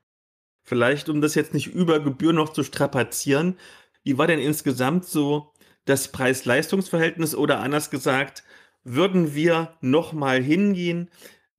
Vielleicht, 0.63 1.07
um 1.07 1.21
das 1.21 1.35
jetzt 1.35 1.53
nicht 1.53 1.67
über 1.67 1.99
Gebühr 1.99 2.33
noch 2.33 2.49
zu 2.49 2.63
strapazieren, 2.63 3.57
wie 4.03 4.17
war 4.17 4.25
denn 4.25 4.39
insgesamt 4.39 5.05
so 5.05 5.53
das 5.85 6.11
Preis-Leistungs-Verhältnis 6.11 7.35
oder 7.35 7.59
anders 7.59 7.89
gesagt, 7.89 8.43
würden 8.83 9.33
wir 9.33 9.77
nochmal 9.81 10.41
hingehen, 10.41 11.09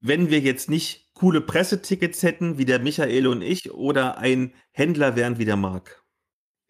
wenn 0.01 0.31
wir 0.31 0.41
jetzt 0.41 0.71
nicht 0.71 1.13
coole 1.15 1.41
Pressetickets 1.41 2.23
hätten, 2.23 2.59
wie 2.59 2.65
der 2.65 2.79
Michael 2.79 3.27
und 3.27 3.43
ich, 3.43 3.73
oder 3.73 4.19
ein 4.19 4.53
Händler 4.71 5.17
wären 5.17 5.39
wie 5.39 5.45
der 5.45 5.57
Marc? 5.57 6.03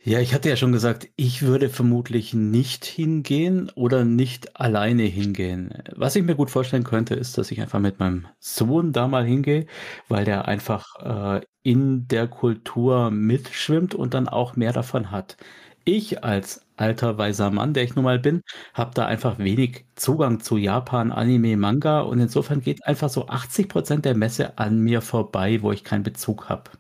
Ja, 0.08 0.20
ich 0.20 0.34
hatte 0.34 0.48
ja 0.48 0.54
schon 0.54 0.70
gesagt, 0.70 1.08
ich 1.16 1.42
würde 1.42 1.68
vermutlich 1.68 2.32
nicht 2.32 2.84
hingehen 2.84 3.72
oder 3.74 4.04
nicht 4.04 4.60
alleine 4.60 5.02
hingehen. 5.02 5.74
Was 5.96 6.14
ich 6.14 6.22
mir 6.22 6.36
gut 6.36 6.48
vorstellen 6.48 6.84
könnte, 6.84 7.16
ist, 7.16 7.36
dass 7.36 7.50
ich 7.50 7.60
einfach 7.60 7.80
mit 7.80 7.98
meinem 7.98 8.28
Sohn 8.38 8.92
da 8.92 9.08
mal 9.08 9.24
hingehe, 9.24 9.66
weil 10.06 10.24
der 10.24 10.46
einfach 10.46 11.40
äh, 11.40 11.44
in 11.64 12.06
der 12.06 12.28
Kultur 12.28 13.10
mitschwimmt 13.10 13.96
und 13.96 14.14
dann 14.14 14.28
auch 14.28 14.54
mehr 14.54 14.72
davon 14.72 15.10
hat. 15.10 15.38
Ich 15.84 16.22
als 16.22 16.65
alter 16.76 17.18
weiser 17.18 17.50
Mann, 17.50 17.74
der 17.74 17.84
ich 17.84 17.94
nun 17.94 18.04
mal 18.04 18.18
bin, 18.18 18.42
habe 18.74 18.92
da 18.94 19.06
einfach 19.06 19.38
wenig 19.38 19.86
Zugang 19.94 20.40
zu 20.40 20.56
Japan, 20.56 21.12
Anime, 21.12 21.56
Manga 21.56 22.00
und 22.00 22.20
insofern 22.20 22.60
geht 22.60 22.86
einfach 22.86 23.08
so 23.08 23.26
80 23.26 23.68
Prozent 23.68 24.04
der 24.04 24.16
Messe 24.16 24.58
an 24.58 24.80
mir 24.80 25.00
vorbei, 25.00 25.62
wo 25.62 25.72
ich 25.72 25.84
keinen 25.84 26.02
Bezug 26.02 26.48
habe. 26.48 26.70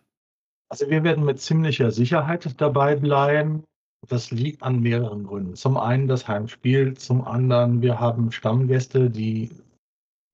Also 0.68 0.90
wir 0.90 1.04
werden 1.04 1.24
mit 1.24 1.40
ziemlicher 1.40 1.90
Sicherheit 1.90 2.60
dabei 2.60 2.96
bleiben. 2.96 3.64
Das 4.08 4.30
liegt 4.30 4.62
an 4.62 4.80
mehreren 4.80 5.24
Gründen. 5.24 5.54
Zum 5.54 5.76
einen 5.76 6.06
das 6.08 6.28
Heimspiel, 6.28 6.94
zum 6.94 7.26
anderen 7.26 7.82
wir 7.82 7.98
haben 7.98 8.30
Stammgäste, 8.30 9.10
die 9.10 9.50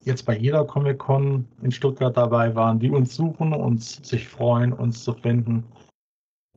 jetzt 0.05 0.25
bei 0.25 0.37
jeder 0.37 0.65
Comic-Con 0.65 1.47
in 1.61 1.71
Stuttgart 1.71 2.15
dabei 2.17 2.53
waren, 2.55 2.79
die 2.79 2.89
uns 2.89 3.15
suchen, 3.15 3.53
uns 3.53 3.95
sich 4.07 4.27
freuen, 4.27 4.73
uns 4.73 5.03
zu 5.03 5.13
finden. 5.13 5.63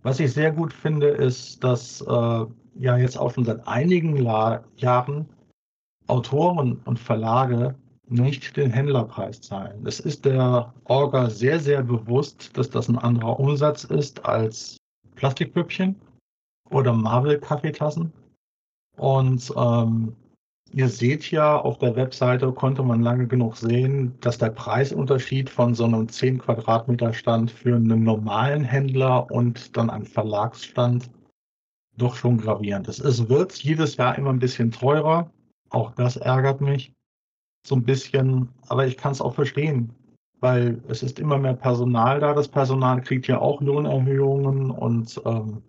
Was 0.03 0.21
ich 0.21 0.33
sehr 0.33 0.53
gut 0.53 0.73
finde, 0.73 1.09
ist, 1.09 1.63
dass 1.63 2.01
äh, 2.01 2.47
ja 2.79 2.97
jetzt 2.97 3.19
auch 3.19 3.33
schon 3.33 3.45
seit 3.45 3.67
einigen 3.67 4.17
La 4.17 4.65
Jahren 4.77 5.29
Autoren 6.09 6.81
und 6.85 6.99
Verlage 6.99 7.75
nicht 8.09 8.57
den 8.57 8.71
Händlerpreis 8.71 9.41
zahlen. 9.41 9.85
Es 9.85 9.99
ist 9.99 10.25
der 10.25 10.73
Orga 10.85 11.29
sehr, 11.29 11.59
sehr 11.59 11.83
bewusst, 11.83 12.57
dass 12.57 12.71
das 12.71 12.89
ein 12.89 12.99
anderer 12.99 13.41
Umsatz 13.41 13.85
ist 13.85 14.25
als 14.25 14.77
Plastikpüppchen 15.17 15.97
oder 16.71 16.93
Marvel-Kaffeetassen. 16.93 18.13
Und 18.97 19.53
ähm, 19.57 20.15
ihr 20.73 20.89
seht 20.89 21.31
ja, 21.31 21.59
auf 21.59 21.79
der 21.79 21.97
Webseite 21.97 22.53
konnte 22.53 22.83
man 22.83 23.03
lange 23.03 23.27
genug 23.27 23.57
sehen, 23.57 24.15
dass 24.21 24.39
der 24.39 24.51
Preisunterschied 24.51 25.51
von 25.51 25.75
so 25.75 25.85
einem 25.85 26.09
10 26.09 26.39
Quadratmeter 26.39 27.13
Stand 27.13 27.51
für 27.51 27.75
einen 27.75 28.05
normalen 28.05 28.63
Händler 28.63 29.29
und 29.31 29.77
dann 29.77 29.91
einen 29.91 30.07
Verlagsstand 30.07 31.11
doch 31.97 32.17
schon 32.17 32.39
gravierend 32.39 32.89
ist. 32.89 33.01
Es 33.01 33.29
wird 33.29 33.55
jedes 33.57 33.97
Jahr 33.97 34.17
immer 34.17 34.31
ein 34.31 34.39
bisschen 34.39 34.71
teurer. 34.71 35.31
Auch 35.71 35.93
das 35.93 36.17
ärgert 36.17 36.61
mich 36.61 36.93
so 37.67 37.75
ein 37.75 37.85
bisschen, 37.85 38.49
aber 38.69 38.87
ich 38.87 38.97
kann 38.97 39.13
es 39.13 39.21
auch 39.21 39.35
verstehen, 39.35 39.91
weil 40.41 40.81
es 40.89 41.03
ist 41.03 41.19
immer 41.19 41.39
mehr 41.39 41.55
Personal 41.55 42.21
da. 42.21 42.33
Das 42.33 42.49
Personal 42.49 43.01
kriegt 43.03 43.27
ja 43.27 43.41
auch 43.41 43.61
Lohnerhöhungen 43.61 44.71
und 44.71 45.21
ähm, 45.25 45.63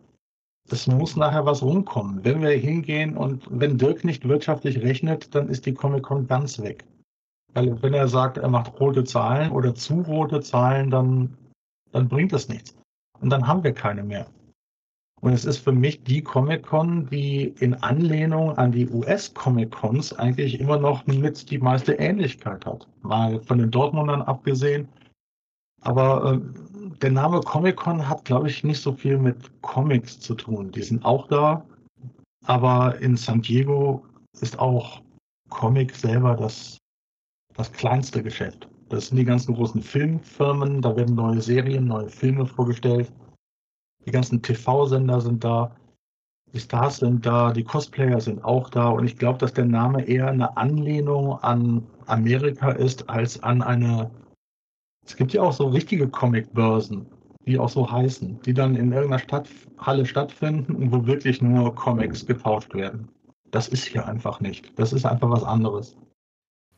es 0.70 0.86
muss 0.86 1.16
nachher 1.16 1.46
was 1.46 1.64
rumkommen. 1.64 2.24
Wenn 2.24 2.42
wir 2.42 2.52
hingehen 2.52 3.18
und 3.18 3.48
wenn 3.50 3.78
Dirk 3.78 4.04
nicht 4.04 4.28
wirtschaftlich 4.28 4.80
rechnet, 4.82 5.34
dann 5.34 5.48
ist 5.50 5.66
die 5.66 5.74
Comic-Con 5.74 6.28
ganz 6.28 6.60
weg. 6.60 6.86
Weil 7.54 7.82
wenn 7.82 7.94
er 7.94 8.08
sagt, 8.08 8.38
er 8.38 8.50
macht 8.50 8.80
rote 8.80 9.04
Zahlen 9.04 9.52
oder 9.52 9.74
zu 9.74 10.02
rote 10.02 10.42
Zahlen, 10.42 10.92
dann, 10.92 11.36
dann 11.92 12.08
bringt 12.08 12.34
das 12.34 12.50
nichts. 12.50 12.76
Und 13.22 13.30
dann 13.30 13.48
haben 13.48 13.64
wir 13.64 13.74
keine 13.74 14.04
mehr. 14.04 14.28
Und 15.22 15.34
es 15.34 15.46
ist 15.46 15.58
für 15.58 15.72
mich 15.72 16.04
die 16.04 16.22
Comic-Con, 16.22 17.08
die 17.08 17.54
in 17.60 17.74
Anlehnung 17.76 18.56
an 18.58 18.72
die 18.72 18.88
US-Comic-Cons 18.88 20.14
eigentlich 20.14 20.60
immer 20.60 20.78
noch 20.78 21.08
mit 21.08 21.50
die 21.50 21.58
meiste 21.58 21.94
Ähnlichkeit 21.94 22.66
hat. 22.66 22.88
Mal 23.02 23.42
von 23.42 23.58
den 23.58 23.72
Dortmundern 23.72 24.22
abgesehen. 24.22 24.88
Aber 25.82 26.34
äh, 26.34 26.40
der 27.02 27.12
Name 27.12 27.40
Comic-Con 27.42 28.08
hat, 28.08 28.26
glaube 28.26 28.50
ich, 28.50 28.64
nicht 28.64 28.82
so 28.82 28.92
viel 28.92 29.18
mit 29.18 29.38
Comics 29.62 30.20
zu 30.20 30.36
tun. 30.36 30.72
Die 30.72 30.84
sind 30.84 31.04
auch 31.04 31.28
da. 31.28 31.66
Aber 32.46 33.00
in 33.02 33.18
San 33.18 33.42
Diego 33.42 34.06
ist 34.42 34.60
auch 34.60 35.02
Comic 35.50 35.96
selber 35.96 36.36
das, 36.36 36.78
das 37.56 37.72
kleinste 37.72 38.22
Geschäft. 38.22 38.68
Das 38.90 39.08
sind 39.08 39.18
die 39.18 39.26
ganzen 39.26 39.56
großen 39.56 39.82
Filmfirmen. 39.82 40.82
Da 40.82 40.96
werden 40.96 41.16
neue 41.16 41.42
Serien, 41.42 41.88
neue 41.88 42.10
Filme 42.10 42.46
vorgestellt. 42.46 43.12
Die 44.06 44.12
ganzen 44.12 44.42
TV-Sender 44.42 45.22
sind 45.22 45.44
da, 45.44 45.76
die 46.54 46.60
Stars 46.60 46.98
sind 46.98 47.26
da, 47.26 47.52
die 47.52 47.64
Cosplayer 47.64 48.22
sind 48.22 48.44
auch 48.44 48.70
da. 48.70 48.90
Und 48.90 49.06
ich 49.06 49.18
glaube, 49.18 49.40
dass 49.40 49.54
der 49.54 49.66
Name 49.66 50.08
eher 50.08 50.30
eine 50.30 50.56
Anlehnung 50.56 51.38
an 51.40 51.86
Amerika 52.06 52.72
ist 52.72 53.10
als 53.10 53.42
an 53.44 53.62
eine. 53.62 54.10
Es 55.06 55.16
gibt 55.16 55.34
ja 55.34 55.42
auch 55.42 55.54
so 55.54 55.68
richtige 55.68 56.08
Comic-Börsen, 56.08 57.06
die 57.46 57.60
auch 57.60 57.70
so 57.70 57.90
heißen, 57.90 58.42
die 58.42 58.54
dann 58.54 58.76
in 58.76 58.92
irgendeiner 58.92 59.20
Stadthalle 59.20 60.06
stattfinden 60.06 60.76
und 60.76 60.92
wo 60.92 61.06
wirklich 61.06 61.42
nur 61.42 61.74
Comics 61.76 62.26
getauscht 62.26 62.74
werden. 62.74 63.10
Das 63.52 63.68
ist 63.68 63.86
hier 63.86 64.06
einfach 64.06 64.40
nicht. 64.40 64.78
Das 64.78 64.94
ist 64.94 65.06
einfach 65.06 65.30
was 65.30 65.44
anderes. 65.44 65.96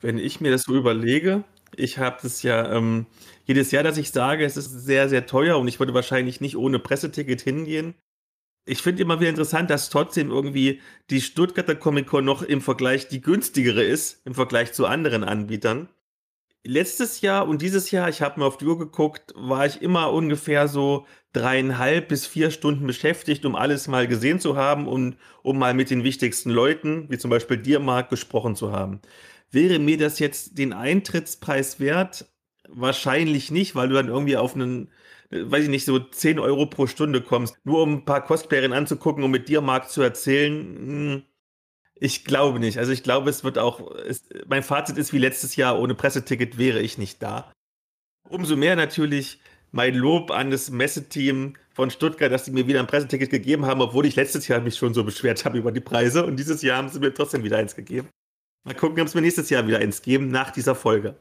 Wenn 0.01 0.17
ich 0.17 0.39
mir 0.39 0.51
das 0.51 0.63
so 0.63 0.75
überlege, 0.75 1.43
ich 1.79 1.97
habe 1.97 2.17
das 2.21 2.43
ja 2.43 2.71
ähm, 2.73 3.05
jedes 3.45 3.71
Jahr, 3.71 3.83
dass 3.83 3.97
ich 3.97 4.11
sage, 4.11 4.45
es 4.45 4.57
ist 4.57 4.71
sehr, 4.71 5.09
sehr 5.09 5.25
teuer 5.25 5.57
und 5.57 5.67
ich 5.67 5.79
würde 5.79 5.93
wahrscheinlich 5.93 6.41
nicht 6.41 6.55
ohne 6.55 6.79
Presseticket 6.79 7.41
hingehen. 7.41 7.95
Ich 8.65 8.81
finde 8.81 9.01
immer 9.01 9.19
wieder 9.19 9.29
interessant, 9.29 9.69
dass 9.69 9.89
trotzdem 9.89 10.29
irgendwie 10.29 10.81
die 11.09 11.21
Stuttgarter 11.21 11.75
Comic 11.75 12.07
Con 12.07 12.25
noch 12.25 12.43
im 12.43 12.61
Vergleich 12.61 13.07
die 13.07 13.21
günstigere 13.21 13.83
ist, 13.83 14.21
im 14.25 14.35
Vergleich 14.35 14.73
zu 14.73 14.85
anderen 14.85 15.23
Anbietern. 15.23 15.89
Letztes 16.63 17.21
Jahr 17.21 17.47
und 17.47 17.61
dieses 17.61 17.89
Jahr, 17.89 18.09
ich 18.09 18.21
habe 18.21 18.39
mal 18.39 18.45
auf 18.45 18.57
die 18.57 18.65
Uhr 18.65 18.77
geguckt, 18.77 19.33
war 19.35 19.65
ich 19.65 19.81
immer 19.81 20.11
ungefähr 20.11 20.67
so 20.67 21.07
dreieinhalb 21.31 22.09
bis 22.09 22.27
vier 22.27 22.51
Stunden 22.51 22.85
beschäftigt, 22.85 23.45
um 23.45 23.55
alles 23.55 23.87
mal 23.87 24.07
gesehen 24.07 24.39
zu 24.39 24.57
haben 24.57 24.87
und 24.87 25.15
um 25.41 25.57
mal 25.57 25.73
mit 25.73 25.89
den 25.89 26.03
wichtigsten 26.03 26.49
Leuten, 26.49 27.09
wie 27.09 27.17
zum 27.17 27.31
Beispiel 27.31 27.57
dir, 27.57 27.79
Marc, 27.79 28.09
gesprochen 28.09 28.55
zu 28.55 28.71
haben. 28.73 28.99
Wäre 29.51 29.79
mir 29.79 29.97
das 29.97 30.19
jetzt 30.19 30.57
den 30.57 30.73
Eintrittspreis 30.73 31.79
wert? 31.79 32.25
Wahrscheinlich 32.67 33.49
nicht, 33.49 33.75
weil 33.75 33.89
du 33.89 33.95
dann 33.95 34.09
irgendwie 34.09 34.37
auf 34.37 34.53
einen, 34.55 34.91
weiß 35.31 35.63
ich 35.63 35.69
nicht, 35.69 35.85
so 35.85 35.99
10 35.99 36.39
Euro 36.39 36.67
pro 36.67 36.85
Stunde 36.85 37.21
kommst, 37.21 37.55
nur 37.63 37.81
um 37.81 37.93
ein 37.93 38.05
paar 38.05 38.23
Cosplayerinnen 38.23 38.77
anzugucken 38.77 39.23
und 39.23 39.31
mit 39.31 39.49
dir, 39.49 39.61
Marc, 39.61 39.89
zu 39.89 40.01
erzählen. 40.01 40.53
Hm, 40.53 41.23
ich 41.95 42.25
glaube 42.25 42.59
nicht. 42.59 42.77
Also 42.77 42.91
ich 42.91 43.03
glaube, 43.03 43.29
es 43.29 43.43
wird 43.43 43.57
auch, 43.57 43.91
es, 43.95 44.23
mein 44.47 44.63
Fazit 44.63 44.97
ist 44.97 45.13
wie 45.13 45.17
letztes 45.17 45.55
Jahr, 45.55 45.79
ohne 45.79 45.95
Presseticket 45.95 46.57
wäre 46.57 46.79
ich 46.79 46.97
nicht 46.97 47.21
da. 47.21 47.51
Umso 48.29 48.55
mehr 48.55 48.75
natürlich 48.75 49.41
mein 49.71 49.95
Lob 49.95 50.31
an 50.31 50.51
das 50.51 50.69
Messeteam 50.69 51.55
von 51.73 51.91
Stuttgart, 51.91 52.31
dass 52.31 52.45
sie 52.45 52.51
mir 52.51 52.67
wieder 52.67 52.79
ein 52.79 52.87
Presseticket 52.87 53.29
gegeben 53.29 53.65
haben, 53.65 53.81
obwohl 53.81 54.05
ich 54.05 54.15
letztes 54.15 54.47
Jahr 54.47 54.61
mich 54.61 54.75
schon 54.77 54.93
so 54.93 55.03
beschwert 55.03 55.45
habe 55.45 55.57
über 55.57 55.71
die 55.71 55.79
Preise 55.79 56.25
und 56.25 56.37
dieses 56.37 56.61
Jahr 56.61 56.77
haben 56.77 56.89
sie 56.89 56.99
mir 56.99 57.13
trotzdem 57.13 57.43
wieder 57.43 57.57
eins 57.57 57.75
gegeben. 57.75 58.09
Mal 58.63 58.75
gucken, 58.75 59.01
ob 59.01 59.07
es 59.07 59.15
mir 59.15 59.21
nächstes 59.21 59.49
Jahr 59.49 59.67
wieder 59.67 59.79
eins 59.79 60.01
geben 60.01 60.29
nach 60.29 60.51
dieser 60.51 60.75
Folge. 60.75 61.15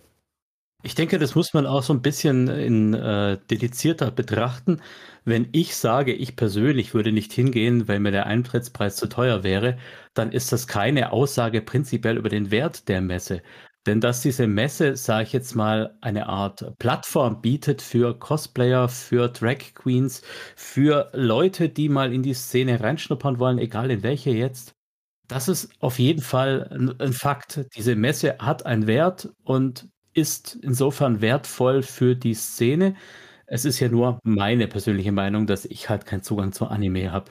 Ich 0.85 0.95
denke, 0.95 1.19
das 1.19 1.35
muss 1.35 1.55
man 1.55 1.67
auch 1.67 1.83
so 1.83 1.93
ein 1.93 2.03
bisschen 2.03 2.47
in 2.47 2.95
äh, 2.95 3.37
dedizierter 3.51 4.13
betrachten. 4.13 4.81
Wenn 5.25 5.49
ich 5.51 5.75
sage, 5.75 6.13
ich 6.13 6.37
persönlich 6.37 6.95
würde 6.95 7.11
nicht 7.11 7.33
hingehen, 7.33 7.89
weil 7.89 7.99
mir 7.99 8.13
der 8.13 8.27
Eintrittspreis 8.27 8.95
zu 8.95 9.09
teuer 9.09 9.43
wäre, 9.43 9.77
dann 10.15 10.31
ist 10.31 10.53
das 10.53 10.69
keine 10.69 11.11
Aussage 11.11 11.63
prinzipiell 11.63 12.17
über 12.17 12.29
den 12.29 12.53
Wert 12.53 12.89
der 12.89 13.01
Messe. 13.01 13.43
Denn 13.87 14.01
dass 14.01 14.23
diese 14.23 14.47
Messe, 14.47 14.97
sage 14.97 15.25
ich 15.25 15.33
jetzt 15.33 15.55
mal, 15.57 15.97
eine 16.01 16.29
Art 16.29 16.79
Plattform 16.79 17.41
bietet 17.41 17.83
für 17.83 18.17
Cosplayer, 18.17 18.89
für 18.89 19.29
Drag 19.29 19.75
Queens, 19.75 20.23
für 20.55 21.11
Leute, 21.13 21.71
die 21.71 21.89
mal 21.89 22.13
in 22.13 22.23
die 22.23 22.35
Szene 22.35 22.81
reinschnuppern 22.81 23.41
wollen, 23.41 23.59
egal 23.59 23.91
in 23.91 24.03
welche 24.05 24.31
jetzt, 24.31 24.78
das 25.29 25.49
ist 25.49 25.71
auf 25.81 25.99
jeden 25.99 26.23
Fall 26.23 26.97
ein, 26.99 27.13
Fakt. 27.13 27.67
Diese 27.77 27.95
Messe 27.95 28.37
hat 28.39 28.67
einen 28.67 28.87
Wert 28.87 29.29
und 29.45 29.89
ist 30.15 30.59
insofern 30.63 31.21
wertvoll 31.21 31.83
für 31.83 32.17
die 32.17 32.35
Szene. 32.35 32.97
Es 33.47 33.65
ist 33.65 33.79
ja 33.79 33.89
nur 33.89 34.19
meine 34.25 34.67
persönliche 34.67 35.13
Meinung, 35.13 35.47
dass 35.47 35.65
ich 35.65 35.89
halt 35.89 36.07
keinen 36.07 36.23
Zugang 36.23 36.53
zu 36.53 36.67
Anime 36.67 37.13
habe. 37.13 37.31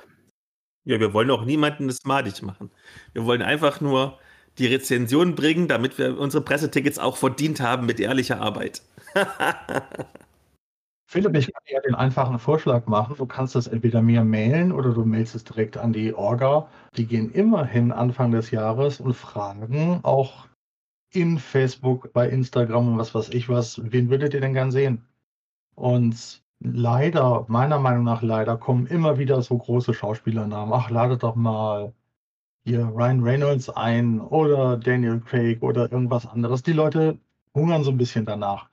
Ja, 0.86 1.00
wir 1.00 1.14
wollen 1.14 1.30
auch 1.32 1.44
niemanden 1.44 1.88
das 1.88 2.06
madig 2.06 2.42
machen. 2.44 2.72
Wir 3.14 3.26
wollen 3.26 3.42
einfach 3.42 3.82
nur 3.82 4.18
die 4.58 4.68
Rezension 4.68 5.36
bringen, 5.36 5.68
damit 5.68 5.98
wir 5.98 6.18
unsere 6.18 6.44
Pressetickets 6.44 6.98
auch 6.98 7.18
verdient 7.18 7.60
haben 7.60 7.86
mit 7.86 8.00
ehrlicher 8.00 8.40
Arbeit. 8.42 8.82
Philipp, 11.10 11.36
ich 11.38 11.54
kann 11.54 11.64
dir 11.70 11.80
den 11.82 11.96
einfachen 11.96 12.38
Vorschlag 12.38 12.86
machen. 12.86 13.16
Du 13.18 13.26
kannst 13.26 13.56
das 13.56 13.68
entweder 13.68 14.02
mir 14.02 14.26
mailen 14.26 14.74
oder 14.74 14.94
du 14.94 15.06
mailst 15.06 15.36
es 15.36 15.46
direkt 15.46 15.78
an 15.78 15.94
die 15.94 16.14
Orga. 16.14 16.68
Die 16.98 17.06
gehen 17.06 17.32
immerhin 17.32 17.94
Anfang 17.94 18.32
des 18.32 18.52
Jahres 18.52 19.00
und 19.00 19.14
fragen 19.14 20.02
auch 20.04 20.48
in 21.14 21.40
Facebook, 21.40 22.12
bei 22.12 22.28
Instagram 22.30 22.90
und 22.90 22.98
was 22.98 23.16
weiß 23.16 23.30
ich 23.30 23.48
was, 23.48 23.82
wen 23.92 24.10
würdet 24.10 24.34
ihr 24.34 24.42
denn 24.42 24.54
gern 24.54 24.72
sehen? 24.72 25.06
Und 25.76 26.44
leider, 26.60 27.46
meiner 27.48 27.80
Meinung 27.80 28.04
nach 28.04 28.22
leider, 28.22 28.58
kommen 28.58 28.86
immer 28.88 29.18
wieder 29.18 29.42
so 29.42 29.58
große 29.58 29.94
Schauspielernamen. 29.94 30.74
Ach, 30.74 30.90
ladet 30.90 31.24
doch 31.24 31.36
mal 31.36 31.94
hier 32.66 32.86
Ryan 32.86 33.24
Reynolds 33.24 33.70
ein 33.70 34.20
oder 34.20 34.78
Daniel 34.78 35.22
Craig 35.22 35.64
oder 35.64 35.90
irgendwas 35.92 36.26
anderes. 36.28 36.64
Die 36.64 36.74
Leute 36.74 37.18
hungern 37.54 37.86
so 37.86 37.92
ein 37.92 37.98
bisschen 37.98 38.26
danach. 38.26 38.70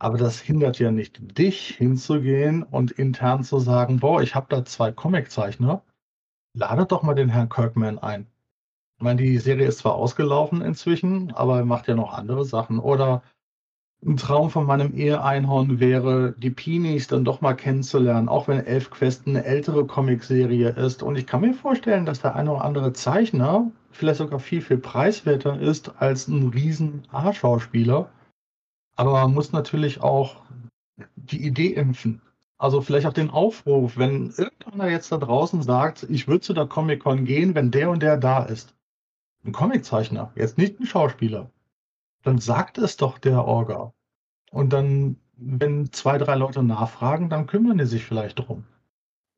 Aber 0.00 0.16
das 0.16 0.40
hindert 0.40 0.78
ja 0.78 0.90
nicht 0.90 1.38
dich 1.38 1.76
hinzugehen 1.76 2.62
und 2.62 2.90
intern 2.90 3.44
zu 3.44 3.58
sagen, 3.58 4.00
boah, 4.00 4.22
ich 4.22 4.34
habe 4.34 4.46
da 4.48 4.64
zwei 4.64 4.92
Comiczeichner, 4.92 5.82
ladet 6.54 6.90
doch 6.90 7.02
mal 7.02 7.14
den 7.14 7.28
Herrn 7.28 7.50
Kirkman 7.50 7.98
ein. 7.98 8.26
Ich 8.96 9.04
meine, 9.04 9.22
die 9.22 9.38
Serie 9.38 9.66
ist 9.66 9.78
zwar 9.78 9.94
ausgelaufen 9.94 10.62
inzwischen, 10.62 11.32
aber 11.32 11.58
er 11.58 11.64
macht 11.66 11.86
ja 11.86 11.94
noch 11.94 12.14
andere 12.14 12.46
Sachen. 12.46 12.78
Oder 12.78 13.22
ein 14.02 14.16
Traum 14.16 14.48
von 14.48 14.64
meinem 14.64 14.94
Ehe-Einhorn 14.94 15.80
wäre, 15.80 16.34
die 16.38 16.50
Peonies 16.50 17.06
dann 17.06 17.24
doch 17.24 17.42
mal 17.42 17.52
kennenzulernen, 17.52 18.30
auch 18.30 18.48
wenn 18.48 18.64
Elf 18.64 18.90
Quest 18.90 19.26
eine 19.26 19.44
ältere 19.44 19.86
Comicserie 19.86 20.70
ist. 20.70 21.02
Und 21.02 21.16
ich 21.16 21.26
kann 21.26 21.42
mir 21.42 21.52
vorstellen, 21.52 22.06
dass 22.06 22.22
der 22.22 22.34
eine 22.36 22.52
oder 22.52 22.64
andere 22.64 22.94
Zeichner 22.94 23.70
vielleicht 23.90 24.18
sogar 24.18 24.38
viel, 24.38 24.62
viel 24.62 24.78
preiswerter 24.78 25.60
ist 25.60 26.00
als 26.00 26.26
ein 26.28 26.48
riesen 26.48 27.02
A-Schauspieler. 27.12 28.08
Aber 29.00 29.12
man 29.12 29.32
muss 29.32 29.50
natürlich 29.52 30.02
auch 30.02 30.42
die 31.16 31.42
Idee 31.42 31.72
impfen. 31.72 32.20
Also 32.58 32.82
vielleicht 32.82 33.06
auch 33.06 33.14
den 33.14 33.30
Aufruf, 33.30 33.96
wenn 33.96 34.28
irgendeiner 34.36 34.90
jetzt 34.90 35.10
da 35.10 35.16
draußen 35.16 35.62
sagt, 35.62 36.02
ich 36.10 36.28
würde 36.28 36.42
zu 36.42 36.52
der 36.52 36.66
Comic-Con 36.66 37.24
gehen, 37.24 37.54
wenn 37.54 37.70
der 37.70 37.88
und 37.88 38.02
der 38.02 38.18
da 38.18 38.42
ist. 38.42 38.74
Ein 39.42 39.52
Comiczeichner, 39.52 40.32
jetzt 40.36 40.58
nicht 40.58 40.78
ein 40.78 40.84
Schauspieler. 40.84 41.50
Dann 42.24 42.40
sagt 42.40 42.76
es 42.76 42.98
doch 42.98 43.16
der 43.16 43.46
Orga. 43.46 43.94
Und 44.50 44.74
dann, 44.74 45.16
wenn 45.34 45.90
zwei, 45.92 46.18
drei 46.18 46.34
Leute 46.34 46.62
nachfragen, 46.62 47.30
dann 47.30 47.46
kümmern 47.46 47.78
die 47.78 47.86
sich 47.86 48.04
vielleicht 48.04 48.38
drum. 48.38 48.66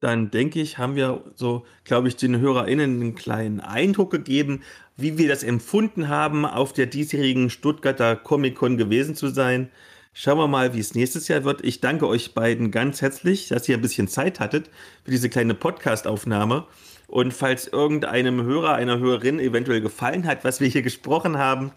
Dann 0.02 0.32
denke 0.32 0.60
ich, 0.60 0.78
haben 0.78 0.96
wir 0.96 1.22
so, 1.36 1.64
glaube 1.84 2.08
ich, 2.08 2.16
den 2.16 2.40
HörerInnen 2.40 3.00
einen 3.00 3.14
kleinen 3.14 3.60
Eindruck 3.60 4.10
gegeben, 4.10 4.62
wie 4.96 5.16
wir 5.16 5.28
das 5.28 5.44
empfunden 5.44 6.08
haben, 6.08 6.44
auf 6.44 6.72
der 6.72 6.86
diesjährigen 6.86 7.50
Stuttgarter 7.50 8.16
Comic-Con 8.16 8.76
gewesen 8.76 9.14
zu 9.14 9.28
sein. 9.28 9.70
Schauen 10.12 10.38
wir 10.38 10.48
mal, 10.48 10.74
wie 10.74 10.80
es 10.80 10.96
nächstes 10.96 11.28
Jahr 11.28 11.44
wird. 11.44 11.64
Ich 11.64 11.80
danke 11.80 12.08
euch 12.08 12.34
beiden 12.34 12.72
ganz 12.72 13.00
herzlich, 13.00 13.46
dass 13.46 13.68
ihr 13.68 13.76
ein 13.76 13.80
bisschen 13.80 14.08
Zeit 14.08 14.40
hattet 14.40 14.70
für 15.04 15.12
diese 15.12 15.30
kleine 15.30 15.54
Podcast-Aufnahme. 15.54 16.66
Und 17.06 17.32
falls 17.32 17.68
irgendeinem 17.68 18.42
Hörer, 18.42 18.74
einer 18.74 18.98
Hörerin 18.98 19.38
eventuell 19.38 19.80
gefallen 19.80 20.26
hat, 20.26 20.42
was 20.42 20.58
wir 20.58 20.66
hier 20.66 20.82
gesprochen 20.82 21.38
haben, 21.38 21.70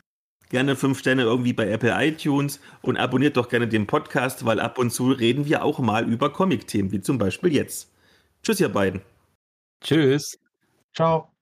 gerne 0.49 0.75
fünf 0.75 0.97
Sterne 0.97 1.21
irgendwie 1.21 1.53
bei 1.53 1.69
Apple 1.69 1.93
iTunes 1.95 2.59
und 2.81 2.97
abonniert 2.97 3.37
doch 3.37 3.49
gerne 3.49 3.67
den 3.67 3.85
Podcast, 3.85 4.45
weil 4.45 4.59
ab 4.59 4.79
und 4.79 4.89
zu 4.89 5.11
reden 5.11 5.45
wir 5.45 5.63
auch 5.63 5.77
mal 5.77 6.11
über 6.11 6.33
Comic-Themen, 6.33 6.91
wie 6.91 7.01
zum 7.01 7.19
Beispiel 7.19 7.53
jetzt. 7.53 7.94
Tschüss, 8.45 8.59
ihr 8.59 8.69
beiden. 8.69 9.01
Tschüss. 9.81 10.37
Ciao. 10.93 11.34